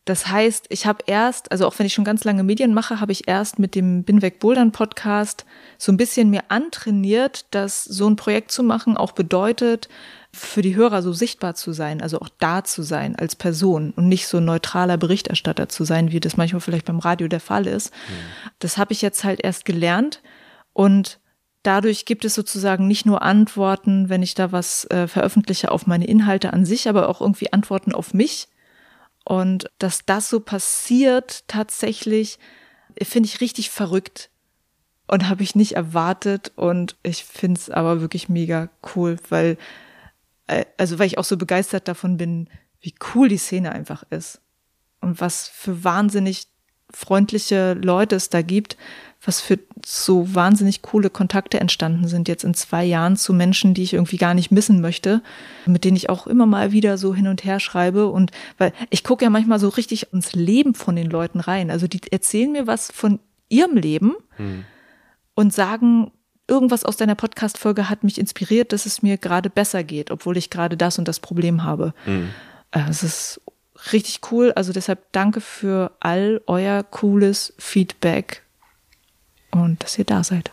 Das 0.06 0.28
heißt, 0.28 0.66
ich 0.70 0.88
habe 0.88 1.04
erst, 1.06 1.52
also 1.52 1.68
auch 1.68 1.78
wenn 1.78 1.86
ich 1.86 1.94
schon 1.94 2.04
ganz 2.04 2.24
lange 2.24 2.44
Medien 2.44 2.74
mache, 2.74 3.00
habe 3.00 3.12
ich 3.12 3.28
erst 3.28 3.60
mit 3.60 3.76
dem 3.76 4.04
Binweg 4.04 4.40
Bouldern 4.40 4.72
Podcast 4.72 5.46
so 5.78 5.92
ein 5.92 5.98
bisschen 5.98 6.32
mir 6.32 6.42
antrainiert, 6.50 7.46
dass 7.52 7.84
so 7.84 8.10
ein 8.10 8.16
Projekt 8.16 8.52
zu 8.52 8.64
machen 8.64 8.98
auch 8.98 9.12
bedeutet, 9.12 9.90
für 10.34 10.62
die 10.62 10.76
Hörer 10.76 11.04
so 11.04 11.14
sichtbar 11.14 11.56
zu 11.56 11.72
sein, 11.72 12.02
also 12.02 12.20
auch 12.20 12.30
da 12.40 12.64
zu 12.64 12.82
sein 12.82 13.16
als 13.16 13.36
Person 13.36 13.92
und 13.96 14.08
nicht 14.08 14.28
so 14.28 14.40
neutraler 14.40 14.98
Berichterstatter 14.98 15.70
zu 15.70 15.84
sein, 15.84 16.12
wie 16.12 16.20
das 16.20 16.36
manchmal 16.36 16.62
vielleicht 16.62 16.86
beim 16.86 17.00
Radio 17.00 17.28
der 17.28 17.42
Fall 17.42 17.68
ist. 17.68 17.94
Mhm. 17.94 18.54
Das 18.60 18.78
habe 18.78 18.94
ich 18.94 19.02
jetzt 19.02 19.24
halt 19.24 19.44
erst 19.44 19.66
gelernt 19.66 20.22
und 20.74 21.20
Dadurch 21.64 22.06
gibt 22.06 22.26
es 22.26 22.34
sozusagen 22.34 22.88
nicht 22.88 23.06
nur 23.06 23.22
Antworten, 23.22 24.10
wenn 24.10 24.24
ich 24.24 24.34
da 24.34 24.52
was 24.52 24.86
äh, 24.86 25.08
veröffentliche 25.08 25.72
auf 25.72 25.86
meine 25.86 26.08
Inhalte 26.08 26.54
an 26.54 26.66
sich, 26.66 26.90
aber 26.90 27.08
auch 27.08 27.22
irgendwie 27.22 27.54
Antworten 27.54 27.94
auf 27.94 28.14
mich. 28.14 28.48
Und 29.24 29.70
dass 29.78 30.06
das 30.06 30.30
so 30.30 30.40
passiert 30.40 31.48
tatsächlich, 31.48 32.40
finde 33.02 33.28
ich 33.28 33.42
richtig 33.42 33.70
verrückt 33.70 34.32
und 35.08 35.30
habe 35.30 35.44
ich 35.44 35.56
nicht 35.56 35.74
erwartet. 35.74 36.52
Und 36.56 36.96
ich 37.04 37.26
finde 37.26 37.60
es 37.60 37.70
aber 37.70 38.02
wirklich 38.02 38.30
mega 38.30 38.70
cool, 38.96 39.18
weil, 39.30 39.58
äh, 40.48 40.66
also 40.78 40.98
weil 40.98 41.08
ich 41.08 41.20
auch 41.20 41.24
so 41.24 41.38
begeistert 41.38 41.88
davon 41.88 42.18
bin, 42.18 42.50
wie 42.80 42.96
cool 43.14 43.28
die 43.28 43.38
Szene 43.38 43.72
einfach 43.72 44.04
ist. 44.10 44.42
Und 45.00 45.22
was 45.22 45.48
für 45.48 45.84
wahnsinnig 45.84 46.48
freundliche 46.92 47.74
Leute 47.74 48.16
es 48.16 48.30
da 48.30 48.42
gibt, 48.42 48.78
was 49.24 49.40
für 49.40 49.60
so 49.86 50.34
wahnsinnig 50.34 50.82
coole 50.82 51.12
Kontakte 51.12 51.60
entstanden 51.60 52.08
sind 52.08 52.28
jetzt 52.28 52.44
in 52.44 52.56
zwei 52.56 52.84
Jahren 52.84 53.16
zu 53.18 53.34
Menschen, 53.34 53.76
die 53.76 53.84
ich 53.84 53.94
irgendwie 53.94 54.18
gar 54.18 54.34
nicht 54.34 54.52
missen 54.52 54.82
möchte, 54.82 55.22
mit 55.68 55.84
denen 55.84 55.96
ich 55.96 56.10
auch 56.10 56.26
immer 56.26 56.48
mal 56.48 56.72
wieder 56.72 56.98
so 56.98 57.14
hin 57.14 57.28
und 57.28 57.44
her 57.44 57.60
schreibe. 57.60 58.08
Und 58.08 58.32
weil 58.58 58.74
ich 58.90 59.04
gucke 59.04 59.24
ja 59.24 59.30
manchmal 59.30 59.60
so 59.60 59.70
richtig 59.70 60.12
ins 60.12 60.34
Leben 60.34 60.74
von 60.74 60.96
den 60.96 61.10
Leuten 61.10 61.40
rein. 61.40 61.70
Also 61.70 61.88
die 61.88 62.02
erzählen 62.12 62.52
mir 62.52 62.66
was 62.66 62.92
von 62.92 63.20
ihrem 63.48 63.78
Leben 63.78 64.16
hm. 64.38 64.66
und 65.36 65.54
sagen, 65.54 66.12
irgendwas 66.48 66.84
aus 66.84 66.98
deiner 66.98 67.16
Podcast-Folge 67.16 67.90
hat 67.90 68.04
mich 68.04 68.18
inspiriert, 68.18 68.74
dass 68.74 68.88
es 68.88 69.04
mir 69.04 69.18
gerade 69.18 69.52
besser 69.52 69.84
geht, 69.84 70.10
obwohl 70.10 70.36
ich 70.36 70.50
gerade 70.50 70.78
das 70.78 70.98
und 70.98 71.08
das 71.08 71.20
Problem 71.20 71.64
habe. 71.64 71.94
Hm. 72.06 72.30
Es 72.72 73.04
ist 73.04 73.42
richtig 73.92 74.22
cool. 74.32 74.52
Also 74.54 74.74
deshalb 74.74 75.12
danke 75.12 75.42
für 75.42 75.92
all 76.00 76.42
euer 76.48 76.82
cooles 76.84 77.54
Feedback 77.60 78.42
und 79.52 79.84
dass 79.84 79.98
ihr 79.98 80.06
da 80.06 80.24
seid. 80.24 80.52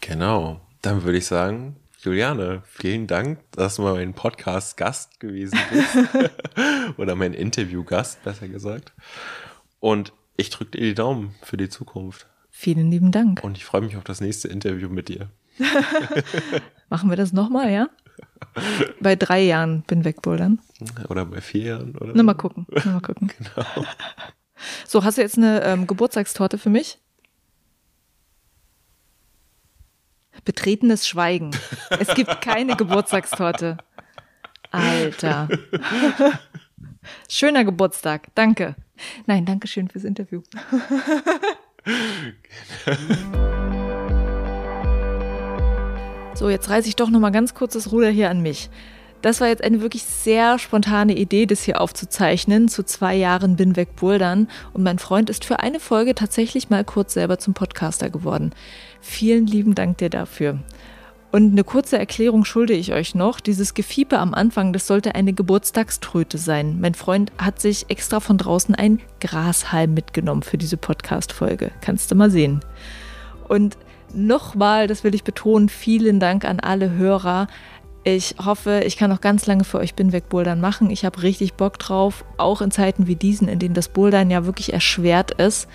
Genau. 0.00 0.60
Dann 0.82 1.04
würde 1.04 1.18
ich 1.18 1.26
sagen, 1.26 1.76
Juliane, 2.00 2.62
vielen 2.66 3.06
Dank, 3.06 3.38
dass 3.52 3.76
du 3.76 3.82
mal 3.82 3.94
mein 3.94 4.14
Podcast-Gast 4.14 5.20
gewesen 5.20 5.58
bist. 5.70 5.96
Oder 6.98 7.14
mein 7.14 7.32
Interview-Gast, 7.32 8.24
besser 8.24 8.48
gesagt. 8.48 8.92
Und 9.78 10.12
ich 10.36 10.50
drücke 10.50 10.72
dir 10.72 10.80
die 10.80 10.94
Daumen 10.94 11.36
für 11.42 11.56
die 11.56 11.68
Zukunft. 11.68 12.26
Vielen 12.50 12.90
lieben 12.90 13.12
Dank. 13.12 13.44
Und 13.44 13.56
ich 13.56 13.64
freue 13.64 13.82
mich 13.82 13.96
auf 13.96 14.02
das 14.02 14.20
nächste 14.20 14.48
Interview 14.48 14.88
mit 14.88 15.08
dir. 15.08 15.30
Machen 16.88 17.08
wir 17.08 17.16
das 17.16 17.32
nochmal, 17.32 17.70
ja? 17.70 17.88
Bei 19.00 19.16
drei 19.16 19.40
Jahren 19.42 19.82
bin 19.82 20.04
wegbouldern. 20.04 20.60
Oder 21.08 21.24
bei 21.24 21.40
vier 21.40 21.62
Jahren, 21.62 21.96
oder? 21.96 22.12
Na, 22.14 22.22
mal 22.22 22.34
gucken. 22.34 22.66
Na, 22.84 22.92
mal 22.92 23.00
gucken. 23.00 23.30
genau. 23.38 23.86
So, 24.86 25.04
hast 25.04 25.18
du 25.18 25.22
jetzt 25.22 25.38
eine 25.38 25.62
ähm, 25.62 25.86
Geburtstagstorte 25.86 26.58
für 26.58 26.70
mich? 26.70 26.98
Betretenes 30.44 31.06
Schweigen. 31.06 31.52
Es 31.90 32.14
gibt 32.14 32.40
keine 32.40 32.76
Geburtstagstorte. 32.76 33.78
Alter. 34.70 35.48
Schöner 37.28 37.64
Geburtstag. 37.64 38.28
Danke. 38.34 38.74
Nein, 39.26 39.44
danke 39.44 39.68
schön 39.68 39.88
fürs 39.88 40.04
Interview. 40.04 40.42
so, 46.34 46.48
jetzt 46.48 46.70
reiße 46.70 46.88
ich 46.88 46.96
doch 46.96 47.10
noch 47.10 47.20
mal 47.20 47.30
ganz 47.30 47.54
kurz 47.54 47.74
das 47.74 47.92
Ruder 47.92 48.10
hier 48.10 48.30
an 48.30 48.40
mich. 48.40 48.70
Das 49.22 49.40
war 49.40 49.46
jetzt 49.48 49.62
eine 49.62 49.80
wirklich 49.80 50.02
sehr 50.02 50.58
spontane 50.58 51.14
Idee, 51.16 51.46
das 51.46 51.62
hier 51.62 51.80
aufzuzeichnen. 51.80 52.68
Zu 52.68 52.82
zwei 52.82 53.14
Jahren 53.14 53.54
bin 53.54 53.76
weg 53.76 53.94
Bouldern 53.94 54.48
und 54.72 54.82
mein 54.82 54.98
Freund 54.98 55.30
ist 55.30 55.44
für 55.44 55.60
eine 55.60 55.78
Folge 55.78 56.16
tatsächlich 56.16 56.70
mal 56.70 56.84
kurz 56.84 57.14
selber 57.14 57.38
zum 57.38 57.54
Podcaster 57.54 58.10
geworden. 58.10 58.50
Vielen 59.02 59.46
lieben 59.48 59.74
Dank 59.74 59.98
dir 59.98 60.10
dafür. 60.10 60.60
Und 61.32 61.52
eine 61.52 61.64
kurze 61.64 61.98
Erklärung 61.98 62.44
schulde 62.44 62.72
ich 62.72 62.92
euch 62.92 63.14
noch. 63.14 63.40
Dieses 63.40 63.74
Gefiepe 63.74 64.18
am 64.18 64.32
Anfang, 64.32 64.72
das 64.72 64.86
sollte 64.86 65.14
eine 65.16 65.32
Geburtstagströte 65.32 66.38
sein. 66.38 66.78
Mein 66.80 66.94
Freund 66.94 67.32
hat 67.36 67.60
sich 67.60 67.86
extra 67.88 68.20
von 68.20 68.38
draußen 68.38 68.74
ein 68.74 69.00
Grashalm 69.20 69.92
mitgenommen 69.92 70.42
für 70.42 70.56
diese 70.56 70.76
Podcast-Folge. 70.76 71.72
Kannst 71.80 72.10
du 72.10 72.14
mal 72.14 72.30
sehen. 72.30 72.60
Und 73.48 73.76
nochmal, 74.14 74.86
das 74.86 75.02
will 75.02 75.14
ich 75.14 75.24
betonen, 75.24 75.68
vielen 75.68 76.20
Dank 76.20 76.44
an 76.44 76.60
alle 76.60 76.92
Hörer. 76.92 77.48
Ich 78.04 78.36
hoffe, 78.44 78.82
ich 78.84 78.96
kann 78.96 79.10
noch 79.10 79.20
ganz 79.20 79.46
lange 79.46 79.64
für 79.64 79.78
euch 79.78 79.94
Binweg-Bouldern 79.94 80.60
machen. 80.60 80.90
Ich 80.90 81.04
habe 81.04 81.22
richtig 81.22 81.54
Bock 81.54 81.78
drauf, 81.78 82.24
auch 82.36 82.60
in 82.60 82.70
Zeiten 82.70 83.08
wie 83.08 83.16
diesen, 83.16 83.48
in 83.48 83.58
denen 83.58 83.74
das 83.74 83.88
Bouldern 83.88 84.30
ja 84.30 84.44
wirklich 84.44 84.72
erschwert 84.72 85.32
ist. 85.32 85.66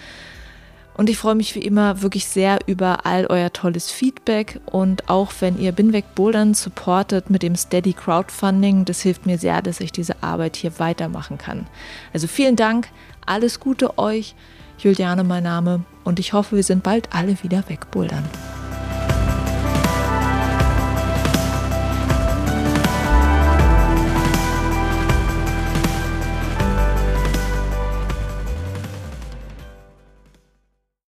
Und 0.98 1.12
ich 1.12 1.18
freue 1.20 1.36
mich 1.36 1.54
wie 1.54 1.62
immer 1.62 2.02
wirklich 2.02 2.26
sehr 2.26 2.58
über 2.66 3.06
all 3.06 3.28
euer 3.28 3.54
tolles 3.54 3.92
Feedback 3.92 4.60
und 4.66 5.10
auch 5.10 5.32
wenn 5.40 5.60
ihr 5.60 5.72
Binweg 5.72 6.16
Bouldern 6.16 6.56
supportet 6.56 7.30
mit 7.30 7.44
dem 7.44 7.56
Steady 7.56 7.94
Crowdfunding, 7.94 8.84
das 8.84 9.02
hilft 9.02 9.28
mir 9.28 9.38
sehr, 9.38 9.62
dass 9.62 9.80
ich 9.80 9.92
diese 9.92 10.24
Arbeit 10.24 10.56
hier 10.56 10.80
weitermachen 10.80 11.38
kann. 11.38 11.68
Also 12.14 12.26
vielen 12.26 12.56
Dank, 12.56 12.90
alles 13.28 13.60
Gute 13.60 14.00
euch. 14.00 14.34
Juliane 14.80 15.24
mein 15.24 15.44
Name 15.44 15.84
und 16.04 16.20
ich 16.20 16.34
hoffe, 16.34 16.56
wir 16.56 16.64
sind 16.64 16.84
bald 16.84 17.14
alle 17.14 17.42
wieder 17.44 17.64
wegbouldern. 17.68 18.24